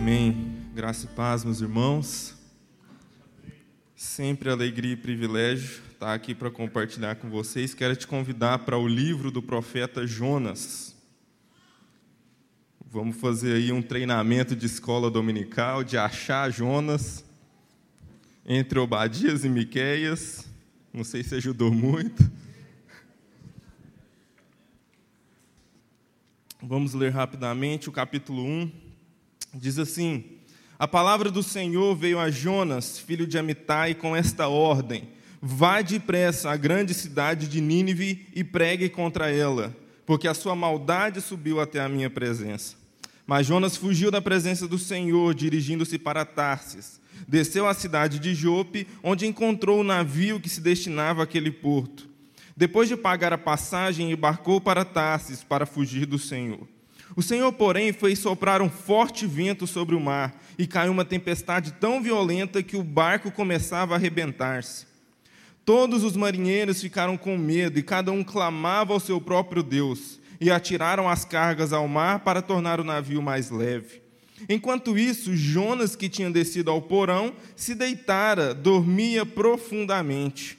Amém. 0.00 0.62
Graça 0.72 1.06
e 1.06 1.08
paz, 1.08 1.42
meus 1.42 1.60
irmãos. 1.60 2.36
Sempre 3.96 4.48
alegria 4.48 4.92
e 4.92 4.96
privilégio 4.96 5.82
estar 5.90 6.14
aqui 6.14 6.36
para 6.36 6.52
compartilhar 6.52 7.16
com 7.16 7.28
vocês. 7.28 7.74
Quero 7.74 7.96
te 7.96 8.06
convidar 8.06 8.60
para 8.60 8.78
o 8.78 8.86
livro 8.86 9.32
do 9.32 9.42
profeta 9.42 10.06
Jonas. 10.06 10.94
Vamos 12.86 13.16
fazer 13.16 13.56
aí 13.56 13.72
um 13.72 13.82
treinamento 13.82 14.54
de 14.54 14.66
escola 14.66 15.10
dominical, 15.10 15.82
de 15.82 15.98
achar 15.98 16.48
Jonas 16.48 17.24
entre 18.46 18.78
Obadias 18.78 19.44
e 19.44 19.48
Miqueias. 19.48 20.48
Não 20.94 21.02
sei 21.02 21.24
se 21.24 21.34
ajudou 21.34 21.72
muito. 21.72 22.30
Vamos 26.62 26.94
ler 26.94 27.10
rapidamente 27.10 27.88
o 27.88 27.92
capítulo 27.92 28.44
1. 28.44 28.87
Diz 29.54 29.78
assim: 29.78 30.24
A 30.78 30.86
palavra 30.86 31.30
do 31.30 31.42
Senhor 31.42 31.94
veio 31.96 32.18
a 32.18 32.30
Jonas, 32.30 32.98
filho 32.98 33.26
de 33.26 33.38
Amitai, 33.38 33.94
com 33.94 34.14
esta 34.14 34.48
ordem: 34.48 35.08
Vá 35.40 35.80
depressa 35.82 36.50
à 36.50 36.56
grande 36.56 36.92
cidade 36.92 37.48
de 37.48 37.60
Nínive 37.60 38.26
e 38.34 38.44
pregue 38.44 38.88
contra 38.88 39.30
ela, 39.30 39.74
porque 40.04 40.28
a 40.28 40.34
sua 40.34 40.54
maldade 40.54 41.20
subiu 41.20 41.60
até 41.60 41.80
a 41.80 41.88
minha 41.88 42.10
presença. 42.10 42.76
Mas 43.26 43.46
Jonas 43.46 43.76
fugiu 43.76 44.10
da 44.10 44.22
presença 44.22 44.66
do 44.66 44.78
Senhor, 44.78 45.34
dirigindo-se 45.34 45.98
para 45.98 46.24
Tarsis. 46.24 46.98
Desceu 47.26 47.66
à 47.66 47.74
cidade 47.74 48.18
de 48.18 48.34
Jope, 48.34 48.86
onde 49.02 49.26
encontrou 49.26 49.80
o 49.80 49.84
navio 49.84 50.40
que 50.40 50.48
se 50.48 50.60
destinava 50.60 51.24
àquele 51.24 51.50
porto. 51.50 52.08
Depois 52.56 52.88
de 52.88 52.96
pagar 52.96 53.32
a 53.32 53.38
passagem, 53.38 54.10
embarcou 54.10 54.60
para 54.60 54.84
Tarsis 54.84 55.44
para 55.44 55.66
fugir 55.66 56.06
do 56.06 56.18
Senhor. 56.18 56.66
O 57.16 57.22
Senhor, 57.22 57.52
porém, 57.52 57.92
fez 57.92 58.18
soprar 58.18 58.60
um 58.60 58.68
forte 58.68 59.26
vento 59.26 59.66
sobre 59.66 59.94
o 59.94 60.00
mar 60.00 60.34
e 60.58 60.66
caiu 60.66 60.92
uma 60.92 61.04
tempestade 61.04 61.72
tão 61.72 62.02
violenta 62.02 62.62
que 62.62 62.76
o 62.76 62.82
barco 62.82 63.30
começava 63.30 63.94
a 63.94 63.96
arrebentar-se. 63.96 64.86
Todos 65.64 66.02
os 66.02 66.16
marinheiros 66.16 66.80
ficaram 66.80 67.16
com 67.16 67.36
medo 67.36 67.78
e 67.78 67.82
cada 67.82 68.10
um 68.10 68.24
clamava 68.24 68.92
ao 68.92 69.00
seu 69.00 69.20
próprio 69.20 69.62
Deus 69.62 70.18
e 70.40 70.50
atiraram 70.50 71.08
as 71.08 71.24
cargas 71.24 71.72
ao 71.72 71.86
mar 71.88 72.20
para 72.20 72.40
tornar 72.40 72.80
o 72.80 72.84
navio 72.84 73.20
mais 73.20 73.50
leve. 73.50 74.00
Enquanto 74.48 74.96
isso, 74.96 75.34
Jonas, 75.34 75.96
que 75.96 76.08
tinha 76.08 76.30
descido 76.30 76.70
ao 76.70 76.80
porão, 76.80 77.34
se 77.56 77.74
deitara, 77.74 78.54
dormia 78.54 79.26
profundamente. 79.26 80.56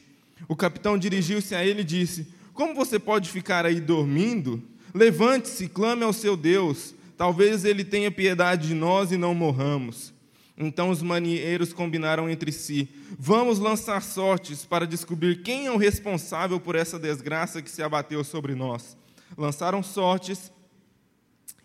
O 0.48 0.56
capitão 0.56 0.98
dirigiu-se 0.98 1.56
a 1.56 1.66
ele 1.66 1.82
e 1.82 1.86
disse: 1.86 2.28
Como 2.54 2.76
você 2.76 3.00
pode 3.00 3.30
ficar 3.30 3.66
aí 3.66 3.80
dormindo? 3.80 4.62
Levante-se, 4.94 5.68
clame 5.68 6.04
ao 6.04 6.14
seu 6.14 6.36
Deus. 6.38 6.94
Talvez 7.18 7.66
ele 7.66 7.84
tenha 7.84 8.12
piedade 8.12 8.70
de 8.70 8.74
nós 8.74 9.12
e 9.12 9.18
não 9.18 9.34
morramos. 9.34 10.14
Então 10.58 10.90
os 10.90 11.02
marinheiros 11.02 11.74
combinaram 11.74 12.30
entre 12.30 12.52
si: 12.52 12.90
Vamos 13.18 13.60
lançar 13.60 14.02
sortes 14.02 14.66
para 14.66 14.88
descobrir 14.88 15.42
quem 15.42 15.68
é 15.68 15.72
o 15.72 15.78
responsável 15.78 16.60
por 16.60 16.76
essa 16.76 17.00
desgraça 17.00 17.62
que 17.62 17.72
se 17.72 17.82
abateu 17.82 18.24
sobre 18.24 18.56
nós 18.56 18.98
lançaram 19.38 19.84
sortes 19.84 20.52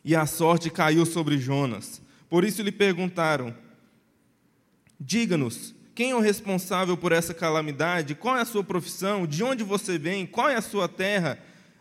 e 0.04 0.14
a 0.14 0.26
sorte 0.26 0.70
caiu 0.70 1.06
sobre 1.06 1.38
Jonas. 1.38 2.02
Por 2.28 2.44
isso 2.44 2.62
lhe 2.62 2.72
perguntaram: 2.72 3.54
Diga-nos, 4.98 5.74
quem 5.94 6.10
é 6.10 6.16
o 6.16 6.20
responsável 6.20 6.96
por 6.96 7.12
essa 7.12 7.32
calamidade? 7.32 8.14
Qual 8.14 8.36
é 8.36 8.40
a 8.40 8.46
sua 8.46 8.64
profissão? 8.64 9.26
De 9.26 9.42
onde 9.42 9.62
você 9.62 9.98
vem? 9.98 10.26
Qual 10.26 10.48
é 10.48 10.56
a 10.56 10.62
sua 10.62 10.88
terra? 10.88 11.38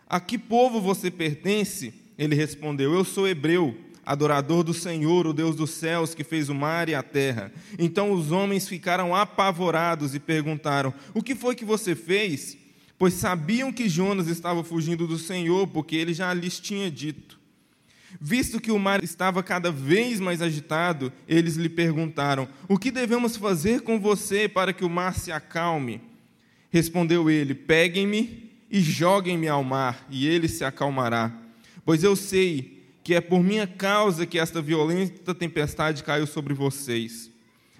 A 0.08 0.20
que 0.20 0.38
povo 0.38 0.80
você 0.80 1.10
pertence? 1.10 1.94
Ele 2.18 2.34
respondeu: 2.34 2.92
Eu 2.92 3.04
sou 3.04 3.28
hebreu, 3.28 3.76
adorador 4.04 4.62
do 4.62 4.74
Senhor, 4.74 5.26
o 5.26 5.32
Deus 5.32 5.56
dos 5.56 5.70
céus, 5.70 6.14
que 6.14 6.24
fez 6.24 6.48
o 6.48 6.54
mar 6.54 6.88
e 6.88 6.94
a 6.94 7.02
terra. 7.02 7.52
Então 7.78 8.12
os 8.12 8.30
homens 8.30 8.68
ficaram 8.68 9.14
apavorados 9.14 10.14
e 10.14 10.20
perguntaram: 10.20 10.92
O 11.12 11.22
que 11.22 11.34
foi 11.34 11.54
que 11.54 11.64
você 11.64 11.94
fez? 11.94 12.64
pois 12.98 13.14
sabiam 13.14 13.72
que 13.72 13.88
Jonas 13.88 14.28
estava 14.28 14.62
fugindo 14.62 15.06
do 15.06 15.18
Senhor, 15.18 15.66
porque 15.66 15.96
ele 15.96 16.14
já 16.14 16.32
lhes 16.32 16.60
tinha 16.60 16.90
dito. 16.90 17.38
Visto 18.20 18.60
que 18.60 18.70
o 18.70 18.78
mar 18.78 19.02
estava 19.02 19.42
cada 19.42 19.72
vez 19.72 20.20
mais 20.20 20.40
agitado, 20.40 21.12
eles 21.28 21.56
lhe 21.56 21.68
perguntaram: 21.68 22.48
O 22.68 22.78
que 22.78 22.90
devemos 22.90 23.36
fazer 23.36 23.80
com 23.80 23.98
você 23.98 24.48
para 24.48 24.72
que 24.72 24.84
o 24.84 24.90
mar 24.90 25.14
se 25.14 25.32
acalme? 25.32 26.00
Respondeu 26.70 27.28
ele: 27.28 27.54
Peguem-me 27.54 28.43
e 28.74 28.80
joguem-me 28.80 29.46
ao 29.46 29.62
mar, 29.62 30.04
e 30.10 30.26
ele 30.26 30.48
se 30.48 30.64
acalmará. 30.64 31.32
Pois 31.84 32.02
eu 32.02 32.16
sei 32.16 32.82
que 33.04 33.14
é 33.14 33.20
por 33.20 33.40
minha 33.40 33.68
causa 33.68 34.26
que 34.26 34.36
esta 34.36 34.60
violenta 34.60 35.32
tempestade 35.32 36.02
caiu 36.02 36.26
sobre 36.26 36.52
vocês. 36.54 37.30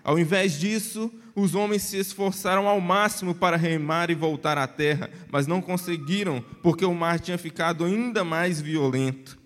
Ao 0.04 0.16
invés 0.16 0.56
disso, 0.56 1.12
os 1.34 1.56
homens 1.56 1.82
se 1.82 1.96
esforçaram 1.96 2.68
ao 2.68 2.80
máximo 2.80 3.34
para 3.34 3.56
remar 3.56 4.08
e 4.08 4.14
voltar 4.14 4.56
à 4.56 4.68
terra, 4.68 5.10
mas 5.32 5.48
não 5.48 5.60
conseguiram, 5.60 6.40
porque 6.62 6.84
o 6.84 6.94
mar 6.94 7.18
tinha 7.18 7.36
ficado 7.36 7.84
ainda 7.84 8.22
mais 8.22 8.60
violento. 8.60 9.36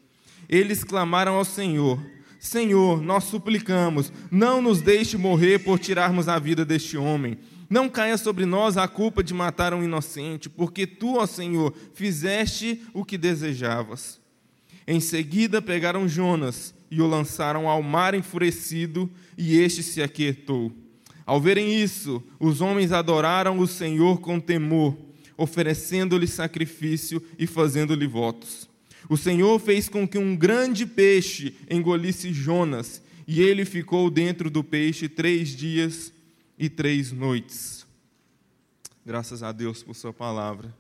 Eles 0.51 0.85
clamaram 0.85 1.37
ao 1.37 1.47
Senhor: 1.47 1.99
Senhor, 2.39 3.01
nós 3.01 3.25
suplicamos, 3.25 4.13
não 4.31 4.61
nos 4.61 4.83
deixe 4.83 5.17
morrer 5.17 5.61
por 5.61 5.79
tirarmos 5.79 6.29
a 6.29 6.39
vida 6.39 6.63
deste 6.63 6.99
homem. 6.99 7.39
Não 7.71 7.89
caia 7.89 8.17
sobre 8.17 8.47
nós 8.47 8.77
a 8.77 8.89
culpa 8.89 9.23
de 9.23 9.35
matar 9.35 9.75
um 9.75 9.85
inocente, 9.85 10.49
porque 10.49 10.87
tu, 10.87 11.17
ó 11.17 11.27
Senhor, 11.27 11.75
fizeste 11.93 12.83
o 12.95 13.05
que 13.05 13.19
desejavas. 13.19 14.19
Em 14.87 15.01
seguida 15.01 15.61
pegaram 15.61 16.09
Jonas 16.09 16.75
e 16.91 17.03
o 17.03 17.07
lançaram 17.07 17.69
ao 17.69 17.83
mar 17.83 18.15
enfurecido, 18.15 19.11
e 19.37 19.59
este 19.59 19.83
se 19.83 20.03
aquietou. 20.03 20.73
Ao 21.27 21.39
verem 21.39 21.79
isso, 21.79 22.23
os 22.41 22.63
homens 22.63 22.91
adoraram 22.91 23.59
o 23.59 23.67
Senhor 23.67 24.19
com 24.21 24.41
temor, 24.41 24.97
oferecendo-lhe 25.37 26.27
sacrifício 26.27 27.23
e 27.39 27.47
fazendo-lhe 27.47 28.07
votos. 28.07 28.67
O 29.11 29.17
Senhor 29.17 29.59
fez 29.59 29.91
com 29.91 30.09
que 30.09 30.17
um 30.17 30.35
grande 30.35 30.87
peixe 30.87 31.55
engolisse 31.71 32.33
Jonas, 32.33 33.03
e 33.27 33.43
ele 33.43 33.67
ficou 33.67 34.09
dentro 34.09 34.49
do 34.49 34.65
peixe 34.65 35.07
três 35.07 35.51
dias 35.51 36.15
e 36.59 36.69
três 36.69 37.13
noites. 37.13 37.87
Graças 39.05 39.43
a 39.43 39.53
Deus 39.53 39.83
por 39.83 39.95
Sua 39.95 40.13
palavra. 40.13 40.75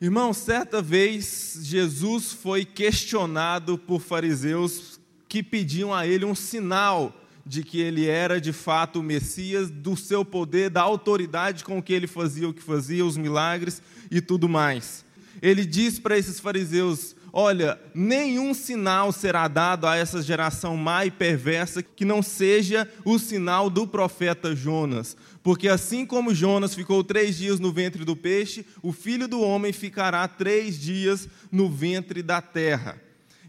Irmão, 0.00 0.32
certa 0.34 0.82
vez 0.82 1.58
Jesus 1.62 2.32
foi 2.32 2.64
questionado 2.64 3.78
por 3.78 4.00
fariseus 4.00 5.00
que 5.28 5.42
pediam 5.42 5.94
a 5.94 6.06
ele 6.06 6.24
um 6.24 6.34
sinal 6.34 7.18
de 7.46 7.62
que 7.62 7.80
ele 7.80 8.06
era 8.06 8.40
de 8.40 8.52
fato 8.52 9.00
o 9.00 9.02
Messias, 9.02 9.70
do 9.70 9.96
seu 9.96 10.22
poder, 10.24 10.68
da 10.68 10.82
autoridade 10.82 11.64
com 11.64 11.82
que 11.82 11.94
ele 11.94 12.06
fazia 12.06 12.48
o 12.48 12.52
que 12.52 12.62
fazia, 12.62 13.06
os 13.06 13.16
milagres 13.16 13.80
e 14.10 14.20
tudo 14.20 14.48
mais. 14.48 15.02
Ele 15.40 15.64
diz 15.64 15.98
para 15.98 16.18
esses 16.18 16.38
fariseus: 16.38 17.15
Olha, 17.38 17.78
nenhum 17.94 18.54
sinal 18.54 19.12
será 19.12 19.46
dado 19.46 19.86
a 19.86 19.94
essa 19.94 20.22
geração 20.22 20.74
má 20.74 21.04
e 21.04 21.10
perversa 21.10 21.82
que 21.82 22.02
não 22.02 22.22
seja 22.22 22.90
o 23.04 23.18
sinal 23.18 23.68
do 23.68 23.86
profeta 23.86 24.56
Jonas. 24.56 25.14
Porque 25.42 25.68
assim 25.68 26.06
como 26.06 26.34
Jonas 26.34 26.74
ficou 26.74 27.04
três 27.04 27.36
dias 27.36 27.60
no 27.60 27.70
ventre 27.70 28.06
do 28.06 28.16
peixe, 28.16 28.64
o 28.82 28.90
filho 28.90 29.28
do 29.28 29.42
homem 29.42 29.70
ficará 29.70 30.26
três 30.26 30.80
dias 30.80 31.28
no 31.52 31.68
ventre 31.68 32.22
da 32.22 32.40
terra. 32.40 32.98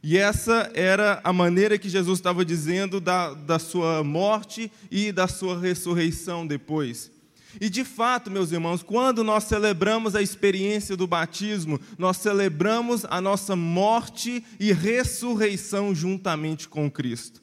E 0.03 0.18
essa 0.18 0.70
era 0.74 1.22
a 1.24 1.31
maneira 1.31 1.78
que 1.78 1.88
Jesus 1.88 2.20
estava 2.20 2.44
dizendo 2.44 3.00
da, 3.00 3.34
da 3.34 3.58
sua 3.58 4.03
morte 4.03 4.70
e 4.92 5.14
da 5.14 5.30
sua 5.30 5.58
ressurreição 5.58 6.46
depois. 6.46 7.09
E 7.59 7.69
de 7.69 7.84
fato, 7.84 8.29
meus 8.29 8.51
irmãos, 8.51 8.84
quando 8.84 9.23
nós 9.23 9.45
celebramos 9.45 10.16
a 10.16 10.22
experiência 10.22 10.95
do 10.95 11.07
batismo, 11.07 11.79
nós 11.97 12.18
celebramos 12.18 13.06
a 13.06 13.19
nossa 13.19 13.56
morte 13.56 14.44
e 14.59 14.72
ressurreição 14.72 15.93
juntamente 15.93 16.67
com 16.67 16.90
Cristo. 16.90 17.41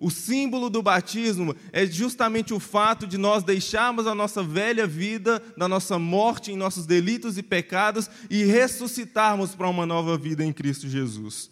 O 0.00 0.10
símbolo 0.10 0.70
do 0.70 0.82
batismo 0.82 1.54
é 1.72 1.84
justamente 1.84 2.54
o 2.54 2.58
fato 2.58 3.06
de 3.06 3.18
nós 3.18 3.44
deixarmos 3.44 4.06
a 4.06 4.14
nossa 4.14 4.42
velha 4.42 4.86
vida, 4.86 5.42
da 5.58 5.68
nossa 5.68 5.98
morte 5.98 6.50
em 6.50 6.56
nossos 6.56 6.86
delitos 6.86 7.36
e 7.36 7.42
pecados 7.42 8.08
e 8.30 8.44
ressuscitarmos 8.44 9.54
para 9.54 9.68
uma 9.68 9.84
nova 9.84 10.16
vida 10.16 10.42
em 10.42 10.54
Cristo 10.54 10.88
Jesus. 10.88 11.50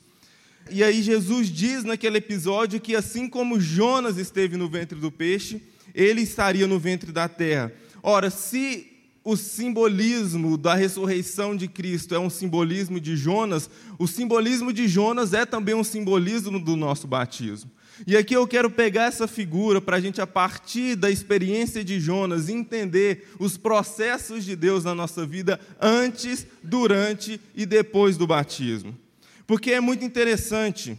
E 0.70 0.82
aí 0.82 1.02
Jesus 1.02 1.50
diz 1.50 1.84
naquele 1.84 2.16
episódio 2.18 2.80
que 2.80 2.96
assim 2.96 3.28
como 3.28 3.60
Jonas 3.60 4.16
esteve 4.16 4.56
no 4.56 4.66
ventre 4.66 4.98
do 4.98 5.12
peixe, 5.12 5.62
ele 5.94 6.22
estaria 6.22 6.66
no 6.66 6.78
ventre 6.78 7.12
da 7.12 7.28
terra. 7.28 7.70
Ora, 8.02 8.30
se 8.30 8.86
o 9.24 9.36
simbolismo 9.36 10.56
da 10.56 10.74
ressurreição 10.74 11.54
de 11.54 11.68
Cristo 11.68 12.14
é 12.14 12.18
um 12.18 12.30
simbolismo 12.30 12.98
de 12.98 13.16
Jonas, 13.16 13.68
o 13.98 14.06
simbolismo 14.06 14.72
de 14.72 14.88
Jonas 14.88 15.34
é 15.34 15.44
também 15.44 15.74
um 15.74 15.84
simbolismo 15.84 16.58
do 16.58 16.76
nosso 16.76 17.06
batismo. 17.06 17.70
E 18.06 18.16
aqui 18.16 18.34
eu 18.34 18.46
quero 18.46 18.70
pegar 18.70 19.04
essa 19.04 19.26
figura 19.26 19.80
para 19.80 19.96
a 19.96 20.00
gente, 20.00 20.20
a 20.20 20.26
partir 20.26 20.94
da 20.94 21.10
experiência 21.10 21.84
de 21.84 21.98
Jonas, 22.00 22.48
entender 22.48 23.28
os 23.38 23.56
processos 23.56 24.44
de 24.44 24.54
Deus 24.54 24.84
na 24.84 24.94
nossa 24.94 25.26
vida 25.26 25.60
antes, 25.80 26.46
durante 26.62 27.40
e 27.54 27.66
depois 27.66 28.16
do 28.16 28.26
batismo. 28.26 28.96
Porque 29.46 29.72
é 29.72 29.80
muito 29.80 30.04
interessante 30.04 30.96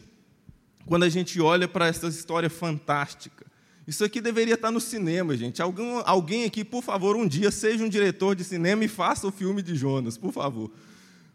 quando 0.85 1.03
a 1.03 1.09
gente 1.09 1.39
olha 1.39 1.67
para 1.67 1.87
essa 1.87 2.07
história 2.07 2.49
fantástica. 2.49 3.48
Isso 3.89 4.05
aqui 4.05 4.21
deveria 4.21 4.53
estar 4.53 4.69
no 4.69 4.79
cinema, 4.79 5.35
gente. 5.35 5.63
Algum, 5.63 6.03
alguém 6.05 6.45
aqui, 6.45 6.63
por 6.63 6.83
favor, 6.83 7.15
um 7.15 7.27
dia 7.27 7.49
seja 7.49 7.83
um 7.83 7.89
diretor 7.89 8.35
de 8.35 8.43
cinema 8.43 8.85
e 8.85 8.87
faça 8.87 9.25
o 9.25 9.31
filme 9.31 9.63
de 9.63 9.73
Jonas, 9.73 10.15
por 10.15 10.31
favor. 10.31 10.69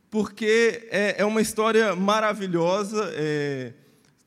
Porque 0.08 0.86
é, 0.88 1.16
é 1.18 1.24
uma 1.24 1.42
história 1.42 1.96
maravilhosa, 1.96 3.12
é, 3.16 3.72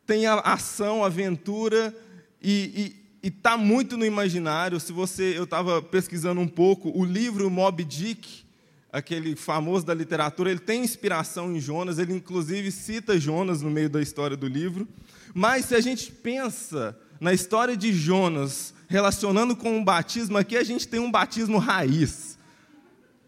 tem 0.06 0.25
a 0.25 0.41
ação, 0.41 1.06
aventura 1.06 1.95
e 2.44 2.97
está 3.24 3.56
muito 3.56 3.95
no 3.95 4.06
imaginário. 4.06 4.77
Se 4.77 4.91
você, 4.91 5.38
eu 5.38 5.45
estava 5.45 5.81
pesquisando 5.81 6.41
um 6.41 6.50
pouco, 6.50 6.91
o 6.94 7.06
livro 7.06 7.50
Moby 7.50 7.85
Dick, 7.85 8.44
aquele 8.91 9.38
famoso 9.38 9.85
da 9.85 9.94
literatura, 9.94 10.51
ele 10.51 10.59
tem 10.59 10.83
inspiração 10.83 11.56
em 11.56 11.62
Jonas, 11.62 11.97
ele 11.97 12.12
inclusive 12.12 12.74
cita 12.74 13.18
Jonas 13.18 13.62
no 13.62 13.71
meio 13.71 13.89
da 13.89 14.01
história 14.01 14.35
do 14.35 14.50
livro. 14.50 14.85
Mas 15.33 15.63
se 15.63 15.75
a 15.75 15.79
gente 15.79 16.12
pensa 16.12 16.94
na 17.19 17.34
história 17.34 17.75
de 17.75 17.92
Jonas, 17.94 18.74
relacionando 18.88 19.56
com 19.56 19.80
o 19.80 19.84
batismo, 19.84 20.38
aqui 20.38 20.58
a 20.58 20.64
gente 20.64 20.88
tem 20.88 21.00
um 21.00 21.12
batismo 21.12 21.58
raiz. 21.58 22.38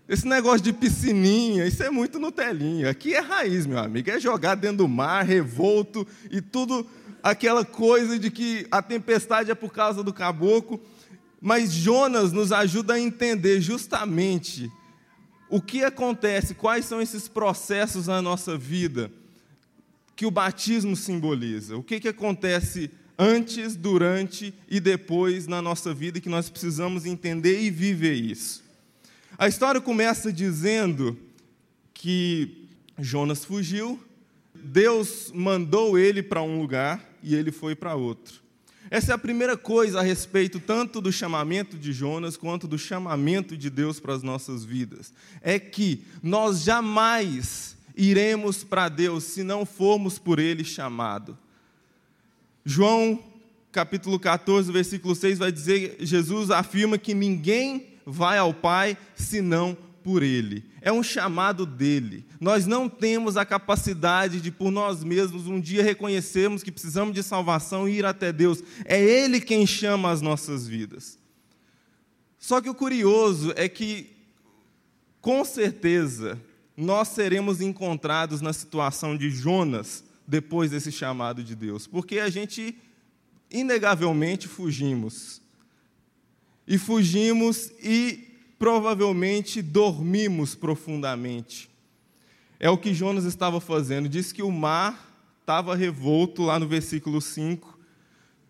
Esse 0.08 0.28
negócio 0.28 0.62
de 0.62 0.74
piscininha, 0.74 1.68
isso 1.68 1.84
é 1.84 1.90
muito 1.90 2.18
Nutelinha. 2.18 2.90
Aqui 2.90 3.14
é 3.14 3.20
raiz, 3.20 3.68
meu 3.68 3.78
amigo. 3.78 4.10
É 4.10 4.20
jogar 4.20 4.56
dentro 4.56 4.78
do 4.78 4.88
mar, 4.88 5.24
revolto 5.24 6.06
e 6.32 6.42
tudo 6.42 6.86
aquela 7.22 7.64
coisa 7.64 8.18
de 8.18 8.32
que 8.32 8.66
a 8.72 8.82
tempestade 8.82 9.52
é 9.52 9.56
por 9.56 9.72
causa 9.72 10.04
do 10.04 10.12
caboclo. 10.12 10.82
Mas 11.40 11.72
Jonas 11.72 12.32
nos 12.32 12.52
ajuda 12.52 12.96
a 12.96 13.00
entender 13.00 13.62
justamente 13.62 14.72
o 15.48 15.62
que 15.62 15.84
acontece, 15.84 16.56
quais 16.56 16.86
são 16.86 17.02
esses 17.02 17.28
processos 17.28 18.08
na 18.08 18.22
nossa 18.22 18.58
vida 18.58 19.12
que 20.16 20.26
o 20.26 20.32
batismo 20.32 20.96
simboliza. 20.96 21.78
O 21.78 21.84
que, 21.84 22.00
que 22.00 22.10
acontece 22.10 22.92
antes, 23.20 23.76
durante 23.76 24.54
e 24.70 24.80
depois 24.80 25.46
na 25.46 25.62
nossa 25.62 25.94
vida 25.94 26.22
que 26.22 26.30
nós 26.30 26.50
precisamos 26.50 27.06
entender 27.06 27.62
e 27.62 27.70
viver 27.70 28.14
isso. 28.14 28.64
A 29.38 29.50
história 29.50 29.82
começa 29.82 30.32
dizendo 30.32 31.20
que 31.94 32.70
Jonas 32.98 33.44
fugiu, 33.44 34.02
Deus 34.56 35.32
mandou 35.34 36.00
ele 36.00 36.24
para 36.24 36.42
um 36.42 36.62
lugar 36.62 37.18
e 37.22 37.36
ele 37.36 37.52
foi 37.52 37.76
para 37.76 37.94
outro. 37.94 38.40
Essa 38.90 39.12
é 39.12 39.16
a 39.16 39.20
primeira 39.20 39.56
coisa 39.58 40.00
a 40.00 40.04
respeito 40.04 40.60
tanto 40.60 41.00
do 41.02 41.12
chamamento 41.12 41.78
de 41.78 41.92
Jonas 41.92 42.38
quanto 42.38 42.68
do 42.68 42.78
chamamento 42.78 43.56
de 43.56 43.70
Deus 43.70 44.00
para 44.00 44.14
as 44.14 44.24
nossas 44.24 44.64
vidas. 44.64 45.14
É 45.42 45.60
que 45.60 46.04
nós 46.24 46.64
jamais 46.64 47.78
iremos 47.96 48.64
para 48.64 48.90
Deus 48.90 49.26
se 49.26 49.44
não 49.44 49.66
formos 49.66 50.18
por 50.18 50.40
Ele 50.40 50.64
chamado. 50.64 51.38
João 52.66 53.24
capítulo 53.72 54.20
14, 54.20 54.72
versículo 54.72 55.16
6 55.16 55.40
vai 55.40 55.52
dizer: 55.52 55.98
Jesus 56.00 56.52
afirma 56.52 56.98
que 56.98 57.14
ninguém 57.14 57.88
vai 58.06 58.38
ao 58.38 58.54
Pai 58.54 58.98
senão 59.16 59.78
por 60.04 60.24
Ele. 60.24 60.64
É 60.82 60.92
um 60.92 61.04
chamado 61.04 61.66
dele. 61.66 62.26
Nós 62.40 62.66
não 62.66 62.90
temos 62.90 63.38
a 63.38 63.46
capacidade 63.46 64.42
de, 64.42 64.52
por 64.52 64.72
nós 64.72 65.04
mesmos, 65.04 65.48
um 65.48 65.60
dia 65.60 65.84
reconhecermos 65.84 66.64
que 66.64 66.72
precisamos 66.72 67.14
de 67.14 67.22
salvação 67.22 67.88
e 67.88 67.98
ir 67.98 68.06
até 68.06 68.32
Deus. 68.32 68.64
É 68.86 69.02
Ele 69.02 69.42
quem 69.42 69.68
chama 69.68 70.10
as 70.10 70.22
nossas 70.22 70.68
vidas. 70.68 71.18
Só 72.38 72.62
que 72.62 72.70
o 72.70 72.76
curioso 72.76 73.54
é 73.56 73.68
que, 73.68 74.10
com 75.20 75.44
certeza, 75.44 76.40
nós 76.76 77.10
seremos 77.10 77.60
encontrados 77.60 78.40
na 78.40 78.54
situação 78.54 79.18
de 79.18 79.30
Jonas 79.30 80.06
depois 80.30 80.70
desse 80.70 80.92
chamado 80.92 81.44
de 81.44 81.56
Deus, 81.56 81.88
porque 81.88 82.20
a 82.20 82.30
gente 82.30 82.78
inegavelmente 83.50 84.48
fugimos. 84.48 85.42
E 86.68 86.78
fugimos 86.78 87.72
e 87.82 88.38
provavelmente 88.60 89.60
dormimos 89.60 90.54
profundamente. 90.54 91.68
É 92.60 92.70
o 92.70 92.78
que 92.78 92.94
Jonas 92.94 93.24
estava 93.24 93.60
fazendo. 93.60 94.08
Diz 94.08 94.32
que 94.32 94.44
o 94.44 94.52
mar 94.52 95.10
estava 95.42 95.76
revolto 95.76 96.44
lá 96.44 96.60
no 96.60 96.68
versículo 96.68 97.20
5, 97.20 97.80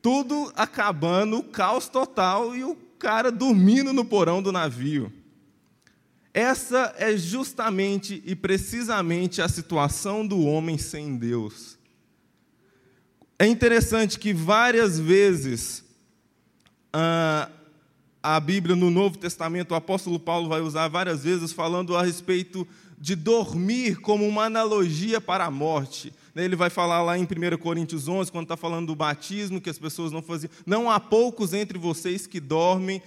tudo 0.01 0.51
acabando, 0.57 1.41
caos 1.43 1.87
total 1.87 2.53
e 2.53 2.65
o 2.65 2.75
cara 2.75 3.31
dormindo 3.31 3.93
no 3.93 4.03
porão 4.03 4.41
do 4.41 4.51
navio. 4.51 5.13
Essa 6.33 6.93
é 6.97 7.17
justamente 7.17 8.21
e 8.25 8.35
precisamente 8.35 9.41
a 9.41 9.49
situação 9.49 10.25
do 10.25 10.41
homem 10.45 10.77
sem 10.77 11.17
Deus. 11.17 11.77
É 13.37 13.47
interessante 13.47 14.19
que 14.19 14.33
várias 14.33 14.99
vezes 14.99 15.83
ah, 16.93 17.49
a 18.21 18.39
Bíblia, 18.39 18.75
no 18.75 18.91
Novo 18.91 19.17
Testamento, 19.17 19.71
o 19.71 19.75
apóstolo 19.75 20.19
Paulo 20.19 20.49
vai 20.49 20.61
usar 20.61 20.87
várias 20.87 21.23
vezes 21.23 21.51
falando 21.51 21.95
a 21.95 22.03
respeito 22.03 22.67
de 22.99 23.15
dormir 23.15 24.01
como 24.01 24.27
uma 24.27 24.43
analogia 24.43 25.21
para 25.21 25.45
a 25.45 25.51
morte. 25.51 26.13
Ele 26.35 26.55
vai 26.55 26.69
falar 26.69 27.01
lá 27.01 27.17
em 27.17 27.23
1 27.23 27.57
Coríntios 27.57 28.07
11, 28.07 28.31
quando 28.31 28.43
está 28.43 28.57
falando 28.57 28.87
do 28.87 28.95
batismo, 28.95 29.61
que 29.61 29.69
as 29.69 29.79
pessoas 29.79 30.11
não 30.11 30.21
faziam. 30.21 30.51
Não 30.65 30.91
há 30.91 30.99
poucos 30.99 31.53
entre 31.53 31.77
vocês 31.77 32.27
que 32.27 32.39
dormem, 32.39 33.01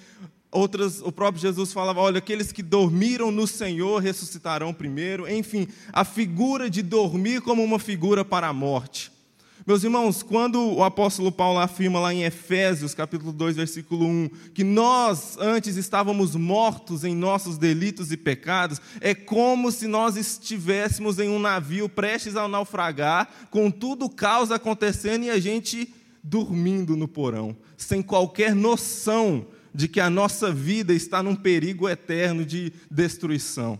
Outras, 0.53 1.01
o 1.01 1.11
próprio 1.11 1.41
Jesus 1.41 1.73
falava: 1.73 1.99
olha, 1.99 2.19
aqueles 2.19 2.53
que 2.53 2.63
dormiram 2.63 3.31
no 3.31 3.47
Senhor 3.47 4.03
ressuscitarão 4.03 4.75
primeiro. 4.75 5.27
Enfim, 5.27 5.67
a 5.91 6.05
figura 6.05 6.69
de 6.69 6.83
dormir 6.83 7.41
como 7.41 7.65
uma 7.65 7.79
figura 7.79 8.23
para 8.23 8.49
a 8.49 8.53
morte. 8.53 9.11
Meus 9.65 9.85
irmãos, 9.85 10.25
quando 10.25 10.61
o 10.61 10.83
apóstolo 10.83 11.31
Paulo 11.31 11.61
afirma 11.61 12.01
lá 12.01 12.13
em 12.13 12.25
Efésios, 12.25 12.95
capítulo 12.95 13.33
2, 13.33 13.57
versículo 13.57 14.05
1, 14.05 14.29
que 14.53 14.65
nós 14.65 15.39
antes 15.39 15.77
estávamos 15.77 16.35
mortos 16.35 17.05
em 17.05 17.15
nossos 17.15 17.57
delitos 17.57 18.11
e 18.11 18.17
pecados, 18.17 18.81
é 19.01 19.15
como 19.15 19.71
se 19.71 19.87
nós 19.87 20.17
estivéssemos 20.17 21.21
em 21.21 21.29
um 21.29 21.39
navio 21.39 21.89
prestes 21.89 22.35
a 22.35 22.49
naufragar, 22.49 23.29
com 23.51 23.71
tudo 23.71 24.11
caos 24.11 24.51
acontecendo 24.51 25.25
e 25.25 25.31
a 25.31 25.39
gente 25.39 25.95
dormindo 26.23 26.97
no 26.97 27.07
porão, 27.07 27.57
sem 27.77 28.03
qualquer 28.03 28.57
noção 28.57 29.47
de 29.75 29.89
que 29.89 30.01
a 30.01 30.11
nossa 30.11 30.53
vida 30.53 30.93
está 30.93 31.23
num 31.23 31.37
perigo 31.37 31.89
eterno 31.89 32.45
de 32.45 32.73
destruição. 32.91 33.79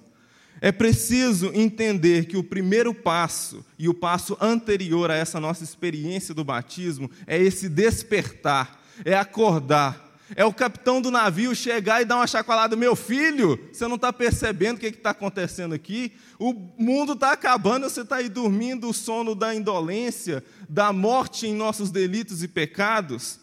É 0.61 0.71
preciso 0.71 1.51
entender 1.55 2.27
que 2.27 2.37
o 2.37 2.45
primeiro 2.45 2.95
passo 2.95 3.65
e 3.77 3.89
o 3.89 3.95
passo 3.95 4.37
anterior 4.41 5.11
a 5.11 5.17
essa 5.17 5.41
nossa 5.41 5.65
experiência 5.65 6.33
do 6.33 6.45
batismo 6.45 7.11
é 7.27 7.37
esse 7.37 7.69
despertar, 7.69 8.81
é 9.05 9.13
acordar. 9.15 10.11
É 10.37 10.45
o 10.45 10.53
capitão 10.53 11.03
do 11.03 11.11
navio 11.11 11.55
chegar 11.55 12.01
e 12.01 12.05
dar 12.07 12.17
uma 12.17 12.27
chacoalhada, 12.27 12.77
meu 12.77 12.97
filho, 12.97 13.59
você 13.71 13.87
não 13.87 13.97
está 13.97 14.13
percebendo 14.13 14.77
o 14.77 14.81
que 14.81 14.87
está 14.87 15.11
acontecendo 15.11 15.75
aqui? 15.75 16.13
O 16.39 16.55
mundo 16.79 17.13
está 17.13 17.33
acabando, 17.33 17.91
você 17.91 18.01
está 18.01 18.17
aí 18.17 18.31
dormindo 18.31 18.89
o 18.89 18.95
sono 18.95 19.35
da 19.35 19.55
indolência, 19.55 20.43
da 20.69 20.93
morte 20.93 21.47
em 21.47 21.55
nossos 21.55 21.91
delitos 21.91 22.43
e 22.43 22.49
pecados 22.49 23.42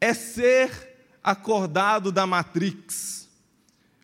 é 0.00 0.12
ser 0.14 0.70
acordado 1.22 2.12
da 2.12 2.26
Matrix. 2.26 3.28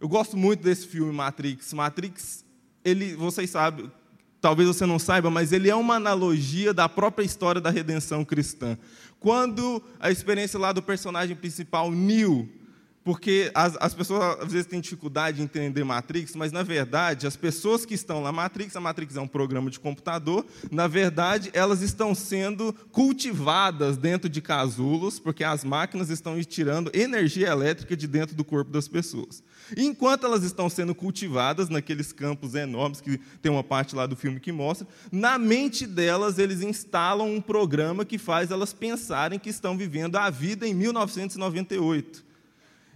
Eu 0.01 0.09
gosto 0.09 0.37
muito 0.37 0.63
desse 0.63 0.87
filme 0.87 1.13
Matrix. 1.13 1.73
Matrix, 1.73 2.45
ele, 2.85 3.15
vocês 3.15 3.51
sabem, 3.51 3.91
talvez 4.41 4.67
você 4.67 4.87
não 4.87 4.99
saiba, 4.99 5.31
mas 5.31 5.53
ele 5.53 5.69
é 5.69 5.75
uma 5.75 5.97
analogia 5.97 6.73
da 6.73 6.89
própria 6.89 7.25
história 7.25 7.61
da 7.61 7.71
redenção 7.71 8.25
cristã. 8.25 8.79
Quando 9.19 9.83
a 10.01 10.11
experiência 10.11 10.59
lá 10.59 10.73
do 10.73 10.83
personagem 10.83 11.37
principal, 11.37 11.91
Neo, 11.91 12.49
porque 13.03 13.51
as, 13.55 13.77
as, 13.81 13.95
pessoas 13.95 14.39
às 14.41 14.53
vezes 14.53 14.67
têm 14.67 14.81
dificuldade 14.81 15.39
de 15.39 15.43
entender 15.43 15.85
Matrix, 15.85 16.37
mas 16.37 16.53
na 16.53 16.63
verdade, 16.63 17.27
as 17.27 17.37
pessoas 17.37 17.87
que 17.87 17.95
estão 17.95 18.21
na 18.21 18.31
Matrix, 18.31 18.77
a 18.77 18.81
Matrix 18.81 19.17
é 19.17 19.21
um 19.21 19.29
programa 19.29 19.71
de 19.71 19.81
computador, 19.81 20.45
na 20.71 20.87
verdade, 20.87 21.51
elas 21.55 21.81
estão 21.81 22.15
sendo 22.15 22.75
cultivadas 22.93 23.97
dentro 23.97 24.29
de 24.29 24.43
casulos, 24.43 25.19
porque 25.19 25.43
as 25.43 25.65
máquinas 25.65 26.11
estão 26.11 26.41
tirando 26.43 26.91
energia 26.95 27.49
elétrica 27.49 27.97
de 27.97 28.07
dentro 28.07 28.37
do 28.37 28.45
corpo 28.45 28.71
das 28.71 28.87
pessoas. 28.87 29.43
E 29.77 29.85
enquanto 29.85 30.27
elas 30.27 30.43
estão 30.43 30.69
sendo 30.69 30.95
cultivadas 30.95 31.69
naqueles 31.69 32.13
campos 32.13 32.55
enormes, 32.55 33.01
que 33.01 33.19
tem 33.41 33.51
uma 33.51 33.65
parte 33.65 33.95
lá 33.95 34.07
do 34.07 34.17
filme 34.17 34.41
que 34.41 34.53
mostra, 34.53 34.87
na 35.11 35.39
mente 35.39 35.87
delas 35.87 36.39
eles 36.39 36.61
instalam 36.61 37.33
um 37.33 37.41
programa 37.41 38.05
que 38.05 38.19
faz 38.19 38.51
elas 38.51 38.73
pensarem 38.73 39.39
que 39.39 39.49
estão 39.49 39.77
vivendo 39.77 40.17
a 40.17 40.29
vida 40.29 40.67
em 40.67 40.75
1998. 40.75 42.30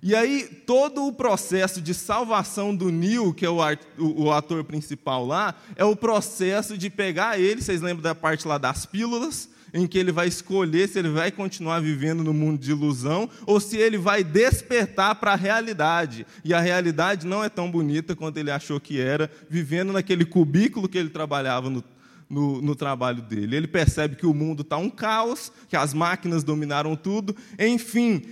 E 0.07 0.15
aí, 0.15 0.45
todo 0.67 1.07
o 1.07 1.13
processo 1.15 1.81
de 1.81 1.95
salvação 1.95 2.77
do 2.77 2.93
Neil, 2.93 3.33
que 3.33 3.47
é 3.47 3.49
o, 3.49 4.31
ator 4.31 4.63
principal 4.63 5.25
lá, 5.25 5.55
é 5.77 5.85
o 5.85 5.97
processo 5.97 6.77
de 6.77 6.91
pegar 6.91 7.41
ele, 7.41 7.63
vocês 7.63 7.81
lembram 7.81 8.03
da 8.03 8.15
parte 8.15 8.47
lá 8.47 8.59
das 8.59 8.85
pílulas, 8.85 9.49
em 9.73 9.87
que 9.87 9.97
ele 9.97 10.13
vai 10.13 10.29
escolher 10.29 10.91
se 10.91 10.99
ele 10.99 11.09
vai 11.09 11.33
continuar 11.33 11.81
vivendo 11.81 12.23
no 12.23 12.35
mundo 12.35 12.61
de 12.61 12.71
ilusão 12.71 13.31
ou 13.47 13.59
se 13.59 13.79
ele 13.79 13.97
vai 13.97 14.23
despertar 14.23 15.15
para 15.15 15.33
a 15.33 15.37
realidade. 15.37 16.27
E 16.45 16.53
a 16.53 16.61
realidade 16.61 17.27
não 17.27 17.43
é 17.43 17.49
tão 17.49 17.71
bonita 17.71 18.15
quanto 18.15 18.37
ele 18.37 18.51
achou 18.51 18.79
que 18.79 19.01
era, 19.01 19.31
vivendo 19.49 19.91
naquele 19.91 20.27
cubículo 20.27 20.87
que 20.87 20.99
ele 20.99 21.09
trabalhava 21.09 21.71
no, 21.71 21.83
no, 22.29 22.61
no 22.61 22.75
trabalho 22.75 23.23
dele. 23.23 23.57
Ele 23.57 23.67
percebe 23.67 24.17
que 24.17 24.27
o 24.27 24.35
mundo 24.35 24.63
está 24.63 24.77
um 24.77 24.91
caos, 24.91 25.51
que 25.69 25.77
as 25.77 25.95
máquinas 25.95 26.45
dominaram 26.45 26.95
tudo. 26.95 27.35
Enfim, 27.59 28.23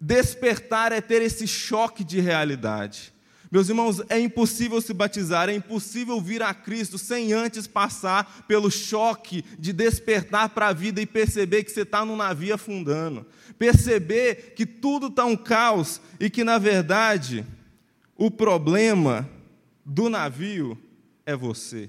despertar 0.00 0.92
é 0.92 1.00
ter 1.00 1.22
esse 1.22 1.46
choque 1.46 2.04
de 2.04 2.20
realidade. 2.20 3.12
Meus 3.50 3.70
irmãos, 3.70 4.02
é 4.10 4.20
impossível 4.20 4.78
se 4.80 4.92
batizar, 4.92 5.48
é 5.48 5.54
impossível 5.54 6.20
vir 6.20 6.42
a 6.42 6.52
Cristo 6.52 6.98
sem 6.98 7.32
antes 7.32 7.66
passar 7.66 8.44
pelo 8.46 8.70
choque 8.70 9.42
de 9.58 9.72
despertar 9.72 10.50
para 10.50 10.68
a 10.68 10.72
vida 10.72 11.00
e 11.00 11.06
perceber 11.06 11.64
que 11.64 11.70
você 11.70 11.80
está 11.80 12.04
num 12.04 12.16
navio 12.16 12.54
afundando. 12.54 13.26
Perceber 13.58 14.52
que 14.54 14.66
tudo 14.66 15.06
está 15.06 15.24
um 15.24 15.36
caos 15.36 15.98
e 16.20 16.28
que, 16.28 16.44
na 16.44 16.58
verdade, 16.58 17.44
o 18.14 18.30
problema 18.30 19.28
do 19.82 20.10
navio 20.10 20.76
é 21.24 21.34
você. 21.34 21.88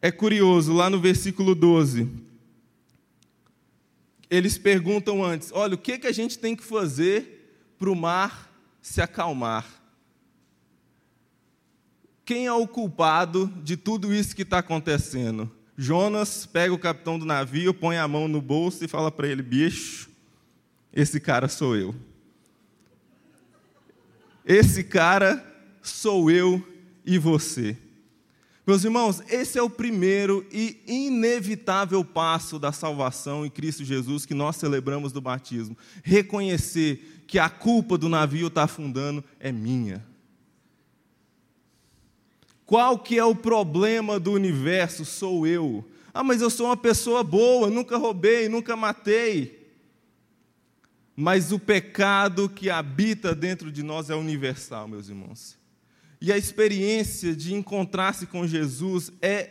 É 0.00 0.12
curioso, 0.12 0.72
lá 0.72 0.88
no 0.88 1.00
versículo 1.00 1.52
12, 1.52 2.08
eles 4.30 4.58
perguntam 4.58 5.24
antes: 5.24 5.50
olha, 5.52 5.74
o 5.74 5.78
que, 5.78 5.98
que 5.98 6.06
a 6.06 6.12
gente 6.12 6.38
tem 6.38 6.56
que 6.56 6.64
fazer 6.64 7.74
para 7.78 7.90
o 7.90 7.96
mar 7.96 8.52
se 8.80 9.00
acalmar? 9.00 9.66
Quem 12.24 12.46
é 12.46 12.52
o 12.52 12.66
culpado 12.66 13.46
de 13.62 13.76
tudo 13.76 14.12
isso 14.12 14.34
que 14.34 14.42
está 14.42 14.58
acontecendo? 14.58 15.50
Jonas 15.76 16.46
pega 16.46 16.74
o 16.74 16.78
capitão 16.78 17.18
do 17.18 17.24
navio, 17.24 17.72
põe 17.72 17.98
a 17.98 18.08
mão 18.08 18.26
no 18.26 18.40
bolso 18.40 18.84
e 18.84 18.88
fala 18.88 19.12
para 19.12 19.28
ele: 19.28 19.42
bicho, 19.42 20.10
esse 20.92 21.20
cara 21.20 21.48
sou 21.48 21.76
eu. 21.76 21.94
Esse 24.44 24.82
cara 24.82 25.44
sou 25.82 26.30
eu 26.30 26.66
e 27.04 27.18
você. 27.18 27.76
Meus 28.66 28.82
irmãos, 28.82 29.22
esse 29.28 29.56
é 29.56 29.62
o 29.62 29.70
primeiro 29.70 30.44
e 30.50 30.82
inevitável 30.88 32.04
passo 32.04 32.58
da 32.58 32.72
salvação 32.72 33.46
em 33.46 33.50
Cristo 33.50 33.84
Jesus 33.84 34.26
que 34.26 34.34
nós 34.34 34.56
celebramos 34.56 35.12
do 35.12 35.20
batismo. 35.20 35.78
Reconhecer 36.02 37.22
que 37.28 37.38
a 37.38 37.48
culpa 37.48 37.96
do 37.96 38.08
navio 38.08 38.48
estar 38.48 38.62
tá 38.62 38.64
afundando 38.64 39.22
é 39.38 39.52
minha. 39.52 40.04
Qual 42.64 42.98
que 42.98 43.16
é 43.16 43.24
o 43.24 43.36
problema 43.36 44.18
do 44.18 44.32
universo? 44.32 45.04
Sou 45.04 45.46
eu. 45.46 45.88
Ah, 46.12 46.24
mas 46.24 46.42
eu 46.42 46.50
sou 46.50 46.66
uma 46.66 46.76
pessoa 46.76 47.22
boa, 47.22 47.70
nunca 47.70 47.96
roubei, 47.96 48.48
nunca 48.48 48.74
matei. 48.74 49.70
Mas 51.14 51.52
o 51.52 51.58
pecado 51.60 52.48
que 52.48 52.68
habita 52.68 53.32
dentro 53.32 53.70
de 53.70 53.84
nós 53.84 54.10
é 54.10 54.16
universal, 54.16 54.88
meus 54.88 55.08
irmãos. 55.08 55.56
E 56.20 56.32
a 56.32 56.38
experiência 56.38 57.34
de 57.34 57.54
encontrar-se 57.54 58.26
com 58.26 58.46
Jesus 58.46 59.12
é 59.20 59.50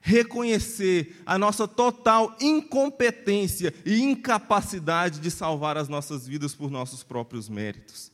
reconhecer 0.00 1.22
a 1.24 1.38
nossa 1.38 1.68
total 1.68 2.36
incompetência 2.40 3.72
e 3.86 4.02
incapacidade 4.02 5.20
de 5.20 5.30
salvar 5.30 5.76
as 5.76 5.88
nossas 5.88 6.26
vidas 6.26 6.54
por 6.54 6.70
nossos 6.70 7.04
próprios 7.04 7.48
méritos. 7.48 8.10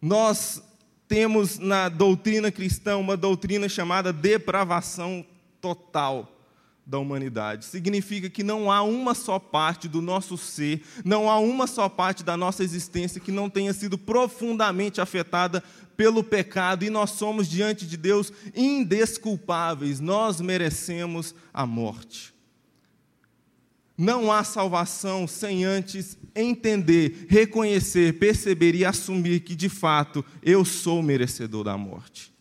Nós 0.00 0.62
temos 1.08 1.58
na 1.58 1.88
doutrina 1.88 2.52
cristã 2.52 2.96
uma 2.96 3.16
doutrina 3.16 3.68
chamada 3.68 4.12
depravação 4.12 5.26
total 5.60 6.38
da 6.86 6.98
humanidade. 6.98 7.66
Significa 7.66 8.30
que 8.30 8.42
não 8.42 8.70
há 8.70 8.82
uma 8.82 9.14
só 9.14 9.38
parte 9.38 9.88
do 9.88 10.00
nosso 10.00 10.38
ser, 10.38 10.82
não 11.04 11.28
há 11.28 11.38
uma 11.38 11.66
só 11.66 11.88
parte 11.88 12.22
da 12.22 12.36
nossa 12.36 12.62
existência 12.62 13.20
que 13.20 13.32
não 13.32 13.50
tenha 13.50 13.74
sido 13.74 13.98
profundamente 13.98 15.00
afetada 15.00 15.62
pelo 15.98 16.22
pecado 16.22 16.84
e 16.84 16.90
nós 16.90 17.10
somos 17.10 17.48
diante 17.48 17.84
de 17.84 17.96
Deus 17.96 18.32
indesculpáveis, 18.54 19.98
nós 19.98 20.40
merecemos 20.40 21.34
a 21.52 21.66
morte. 21.66 22.32
Não 23.96 24.30
há 24.30 24.44
salvação 24.44 25.26
sem 25.26 25.64
antes 25.64 26.16
entender, 26.36 27.26
reconhecer, 27.28 28.16
perceber 28.16 28.76
e 28.76 28.84
assumir 28.84 29.40
que 29.40 29.56
de 29.56 29.68
fato 29.68 30.24
eu 30.40 30.64
sou 30.64 31.02
merecedor 31.02 31.64
da 31.64 31.76
morte. 31.76 32.32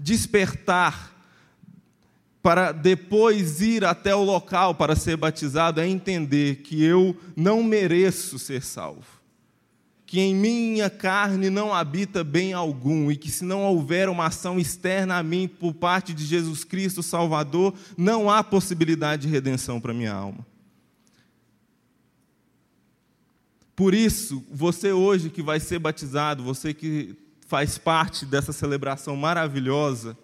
Despertar 0.00 1.14
para 2.42 2.72
depois 2.72 3.60
ir 3.60 3.84
até 3.84 4.14
o 4.14 4.24
local 4.24 4.74
para 4.74 4.96
ser 4.96 5.18
batizado 5.18 5.82
é 5.82 5.86
entender 5.86 6.62
que 6.62 6.82
eu 6.82 7.14
não 7.36 7.62
mereço 7.62 8.38
ser 8.38 8.62
salvo. 8.62 9.15
Que 10.06 10.20
em 10.20 10.34
minha 10.34 10.88
carne 10.88 11.50
não 11.50 11.74
habita 11.74 12.22
bem 12.22 12.52
algum 12.52 13.10
e 13.10 13.16
que 13.16 13.30
se 13.30 13.44
não 13.44 13.64
houver 13.64 14.08
uma 14.08 14.26
ação 14.26 14.58
externa 14.58 15.18
a 15.18 15.22
mim 15.22 15.48
por 15.48 15.74
parte 15.74 16.14
de 16.14 16.24
Jesus 16.24 16.62
Cristo 16.62 17.02
Salvador, 17.02 17.74
não 17.96 18.30
há 18.30 18.44
possibilidade 18.44 19.22
de 19.22 19.28
redenção 19.28 19.80
para 19.80 19.92
minha 19.92 20.12
alma. 20.12 20.46
Por 23.74 23.92
isso, 23.92 24.42
você 24.50 24.90
hoje 24.92 25.28
que 25.28 25.42
vai 25.42 25.60
ser 25.60 25.78
batizado, 25.78 26.42
você 26.42 26.72
que 26.72 27.14
faz 27.46 27.76
parte 27.76 28.24
dessa 28.24 28.52
celebração 28.52 29.14
maravilhosa, 29.16 30.16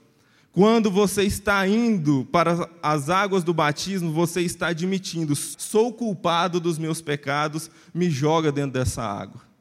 quando 0.52 0.90
você 0.90 1.22
está 1.22 1.66
indo 1.66 2.26
para 2.30 2.68
as 2.82 3.08
águas 3.08 3.42
do 3.44 3.54
batismo, 3.54 4.12
você 4.12 4.42
está 4.42 4.68
admitindo: 4.68 5.34
sou 5.34 5.92
culpado 5.92 6.60
dos 6.60 6.78
meus 6.78 7.00
pecados, 7.00 7.70
me 7.92 8.10
joga 8.10 8.52
dentro 8.52 8.72
dessa 8.72 9.02
água. 9.02 9.51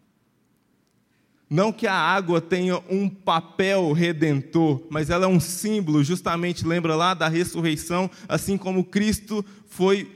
Não 1.52 1.74
que 1.74 1.86
a 1.86 1.94
água 1.94 2.40
tenha 2.40 2.82
um 2.90 3.10
papel 3.10 3.92
redentor, 3.92 4.82
mas 4.90 5.10
ela 5.10 5.26
é 5.26 5.28
um 5.28 5.38
símbolo, 5.38 6.02
justamente 6.02 6.66
lembra 6.66 6.96
lá 6.96 7.14
da 7.14 7.28
ressurreição, 7.28 8.10
assim 8.30 8.58
como 8.58 8.86
Cristo 8.86 9.44
foi 9.68 10.10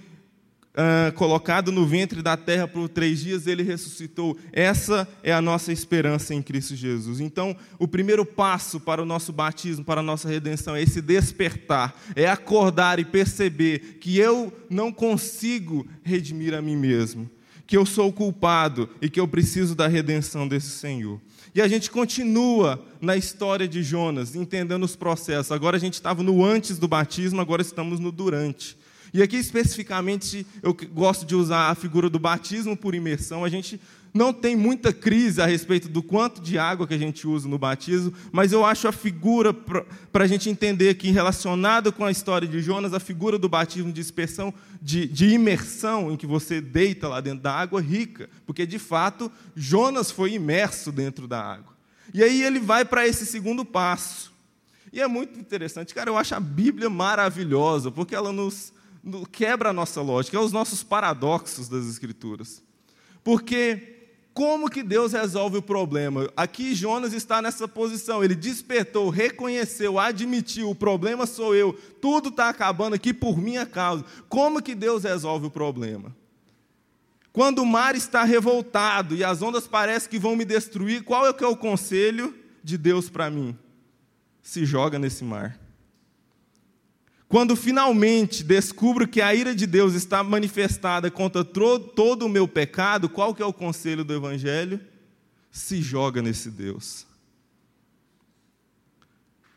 uh, 0.75 1.11
colocado 1.11 1.73
no 1.73 1.85
ventre 1.85 2.21
da 2.21 2.37
terra 2.37 2.69
por 2.69 2.87
três 2.87 3.19
dias, 3.19 3.47
ele 3.47 3.63
ressuscitou. 3.63 4.37
Essa 4.53 5.05
é 5.21 5.33
a 5.33 5.41
nossa 5.41 5.73
esperança 5.73 6.33
em 6.33 6.41
Cristo 6.41 6.73
Jesus. 6.73 7.19
Então, 7.19 7.53
o 7.77 7.85
primeiro 7.85 8.25
passo 8.25 8.79
para 8.79 9.01
o 9.01 9.05
nosso 9.05 9.33
batismo, 9.33 9.83
para 9.83 9.99
a 9.99 10.03
nossa 10.03 10.29
redenção, 10.29 10.73
é 10.73 10.81
esse 10.81 11.01
despertar, 11.01 11.93
é 12.15 12.29
acordar 12.29 12.97
e 12.97 13.03
perceber 13.03 13.97
que 13.99 14.17
eu 14.17 14.53
não 14.69 14.89
consigo 14.89 15.85
redimir 16.01 16.53
a 16.53 16.61
mim 16.61 16.77
mesmo, 16.77 17.29
que 17.67 17.77
eu 17.77 17.85
sou 17.85 18.11
culpado 18.11 18.89
e 19.01 19.09
que 19.09 19.19
eu 19.19 19.27
preciso 19.27 19.75
da 19.75 19.87
redenção 19.87 20.47
desse 20.47 20.69
Senhor. 20.69 21.19
E 21.53 21.61
a 21.61 21.67
gente 21.67 21.89
continua 21.89 22.83
na 22.99 23.15
história 23.15 23.67
de 23.67 23.81
Jonas, 23.81 24.35
entendendo 24.35 24.83
os 24.83 24.95
processos. 24.95 25.51
Agora 25.51 25.77
a 25.77 25.79
gente 25.79 25.93
estava 25.93 26.21
no 26.21 26.43
antes 26.43 26.77
do 26.77 26.87
batismo, 26.87 27.39
agora 27.39 27.61
estamos 27.61 27.99
no 27.99 28.11
durante. 28.11 28.77
E 29.13 29.23
aqui 29.23 29.37
especificamente 29.37 30.45
eu 30.61 30.75
gosto 30.91 31.25
de 31.25 31.33
usar 31.33 31.69
a 31.69 31.75
figura 31.75 32.09
do 32.09 32.19
batismo 32.19 32.75
por 32.75 32.93
imersão. 32.93 33.45
A 33.45 33.49
gente 33.49 33.79
não 34.15 34.31
tem 34.31 34.55
muita 34.55 34.93
crise 34.93 35.41
a 35.41 35.45
respeito 35.45 35.89
do 35.89 36.01
quanto 36.01 36.41
de 36.41 36.57
água 36.57 36.87
que 36.87 36.93
a 36.93 36.97
gente 36.97 37.27
usa 37.27 37.49
no 37.49 37.57
batismo, 37.57 38.13
mas 38.31 38.53
eu 38.53 38.63
acho 38.63 38.87
a 38.87 38.91
figura, 38.93 39.53
para 39.53 40.23
a 40.23 40.27
gente 40.27 40.49
entender 40.49 40.93
que, 40.93 41.11
relacionado 41.11 41.91
com 41.91 42.05
a 42.05 42.09
história 42.09 42.47
de 42.47 42.61
Jonas, 42.61 42.93
a 42.93 42.99
figura 43.01 43.37
do 43.37 43.49
batismo 43.49 43.91
de 43.91 43.95
dispersão, 43.95 44.53
de, 44.81 45.05
de 45.05 45.31
imersão, 45.31 46.13
em 46.13 46.15
que 46.15 46.25
você 46.25 46.61
deita 46.61 47.09
lá 47.09 47.19
dentro 47.19 47.41
da 47.41 47.53
água, 47.53 47.81
rica, 47.81 48.29
porque 48.45 48.65
de 48.65 48.79
fato 48.79 49.29
Jonas 49.53 50.09
foi 50.09 50.31
imerso 50.31 50.93
dentro 50.93 51.27
da 51.27 51.43
água. 51.43 51.75
E 52.13 52.23
aí 52.23 52.41
ele 52.41 52.61
vai 52.61 52.85
para 52.85 53.05
esse 53.05 53.25
segundo 53.25 53.65
passo. 53.65 54.31
E 54.93 55.01
é 55.01 55.07
muito 55.09 55.37
interessante, 55.37 55.93
cara, 55.93 56.09
eu 56.09 56.17
acho 56.17 56.33
a 56.33 56.39
Bíblia 56.39 56.89
maravilhosa, 56.89 57.91
porque 57.91 58.15
ela 58.15 58.31
nos 58.31 58.71
quebra 59.29 59.71
a 59.71 59.73
nossa 59.73 60.01
lógica, 60.01 60.37
é 60.37 60.39
os 60.39 60.53
nossos 60.53 60.83
paradoxos 60.83 61.67
das 61.67 61.85
Escrituras. 61.85 62.63
Porque 63.21 63.94
como 64.35 64.69
que 64.69 64.83
Deus 64.83 65.13
resolve 65.13 65.59
o 65.59 65.61
problema? 65.61 66.29
Aqui 66.35 66.75
Jonas 66.75 67.13
está 67.13 67.41
nessa 67.41 67.69
posição, 67.69 68.21
ele 68.21 68.35
despertou, 68.35 69.09
reconheceu, 69.09 69.97
admitiu, 69.97 70.69
o 70.69 70.75
problema 70.75 71.25
sou 71.25 71.55
eu, 71.55 71.71
tudo 72.01 72.27
está 72.27 72.49
acabando 72.49 72.95
aqui 72.95 73.13
por 73.13 73.37
minha 73.37 73.65
causa. 73.65 74.03
Como 74.27 74.61
que 74.61 74.75
Deus 74.75 75.05
resolve 75.05 75.47
o 75.47 75.49
problema? 75.49 76.13
Quando 77.31 77.59
o 77.59 77.65
mar 77.65 77.95
está 77.95 78.25
revoltado 78.25 79.15
e 79.15 79.23
as 79.23 79.41
ondas 79.41 79.67
parecem 79.67 80.09
que 80.09 80.19
vão 80.19 80.35
me 80.35 80.43
destruir, 80.43 81.05
qual 81.05 81.25
é, 81.25 81.31
que 81.31 81.43
é 81.43 81.47
o 81.47 81.55
conselho 81.55 82.35
de 82.61 82.77
Deus 82.77 83.09
para 83.09 83.29
mim? 83.29 83.57
Se 84.41 84.65
joga 84.65 84.99
nesse 84.99 85.23
mar. 85.23 85.57
Quando 87.35 87.53
finalmente 87.53 88.45
descubro 88.45 89.05
que 89.05 89.21
a 89.21 89.35
ira 89.35 89.53
de 89.53 89.67
Deus 89.67 89.93
está 89.93 90.23
manifestada 90.23 91.11
contra 91.11 91.43
todo 91.43 92.25
o 92.25 92.29
meu 92.29 92.47
pecado, 92.47 93.09
qual 93.09 93.35
que 93.35 93.43
é 93.43 93.45
o 93.45 93.51
conselho 93.51 94.05
do 94.05 94.13
Evangelho? 94.13 94.79
Se 95.51 95.81
joga 95.81 96.21
nesse 96.21 96.49
Deus. 96.49 97.05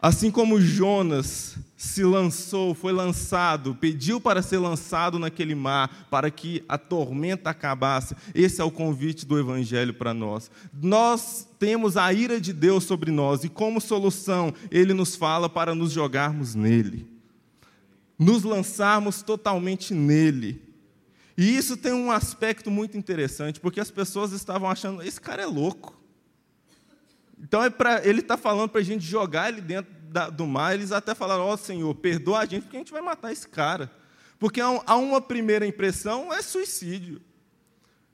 Assim 0.02 0.28
como 0.28 0.60
Jonas 0.60 1.56
se 1.76 2.02
lançou, 2.02 2.74
foi 2.74 2.92
lançado, 2.92 3.76
pediu 3.76 4.20
para 4.20 4.42
ser 4.42 4.58
lançado 4.58 5.16
naquele 5.16 5.54
mar, 5.54 6.08
para 6.10 6.32
que 6.32 6.64
a 6.68 6.76
tormenta 6.76 7.50
acabasse, 7.50 8.16
esse 8.34 8.60
é 8.60 8.64
o 8.64 8.72
convite 8.72 9.24
do 9.24 9.38
Evangelho 9.38 9.94
para 9.94 10.12
nós. 10.12 10.50
Nós 10.82 11.46
temos 11.60 11.96
a 11.96 12.12
ira 12.12 12.40
de 12.40 12.52
Deus 12.52 12.82
sobre 12.82 13.12
nós, 13.12 13.44
e 13.44 13.48
como 13.48 13.80
solução, 13.80 14.52
ele 14.68 14.92
nos 14.92 15.14
fala 15.14 15.48
para 15.48 15.76
nos 15.76 15.92
jogarmos 15.92 16.56
nele. 16.56 17.17
Nos 18.18 18.42
lançarmos 18.42 19.22
totalmente 19.22 19.94
nele. 19.94 20.60
E 21.36 21.56
isso 21.56 21.76
tem 21.76 21.92
um 21.92 22.10
aspecto 22.10 22.70
muito 22.70 22.98
interessante, 22.98 23.60
porque 23.60 23.78
as 23.78 23.90
pessoas 23.90 24.32
estavam 24.32 24.68
achando, 24.68 25.02
esse 25.02 25.20
cara 25.20 25.42
é 25.42 25.46
louco. 25.46 25.96
Então 27.40 27.62
é 27.62 27.70
pra, 27.70 28.04
ele 28.04 28.20
está 28.20 28.36
falando 28.36 28.68
para 28.70 28.80
a 28.80 28.84
gente 28.84 29.04
jogar 29.04 29.48
ele 29.48 29.60
dentro 29.60 29.92
da, 30.10 30.28
do 30.28 30.46
mar. 30.46 30.74
Eles 30.74 30.90
até 30.90 31.14
falaram: 31.14 31.44
Ó 31.44 31.54
oh, 31.54 31.56
Senhor, 31.56 31.94
perdoa 31.94 32.40
a 32.40 32.44
gente, 32.44 32.62
porque 32.62 32.76
a 32.76 32.80
gente 32.80 32.92
vai 32.92 33.00
matar 33.00 33.30
esse 33.30 33.46
cara. 33.46 33.88
Porque 34.38 34.60
a 34.60 34.96
uma 34.96 35.20
primeira 35.20 35.66
impressão 35.66 36.32
é 36.32 36.42
suicídio. 36.42 37.20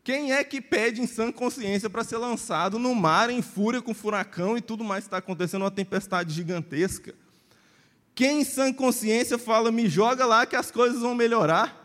Quem 0.03 0.33
é 0.33 0.45
que 0.45 0.61
pede 0.61 1.01
em 1.01 1.07
sã 1.07 1.33
consciência 1.33 1.89
para 1.89 2.05
ser 2.05 2.19
lançado 2.19 2.79
no 2.79 2.95
mar 2.95 3.31
em 3.31 3.41
fúria 3.41 3.81
com 3.81 3.95
furacão 3.95 4.57
e 4.57 4.61
tudo 4.61 4.85
mais 4.85 5.05
que 5.05 5.09
está 5.09 5.17
acontecendo, 5.17 5.63
uma 5.63 5.71
tempestade 5.71 6.35
gigantesca? 6.35 7.15
Quem 8.15 8.43
em 8.43 8.45
sã 8.45 8.73
consciência 8.73 9.37
fala, 9.39 9.73
me 9.73 9.89
joga 9.89 10.25
lá 10.25 10.47
que 10.47 10.55
as 10.55 10.71
coisas 10.71 11.01
vão 11.01 11.15
melhorar? 11.15 11.83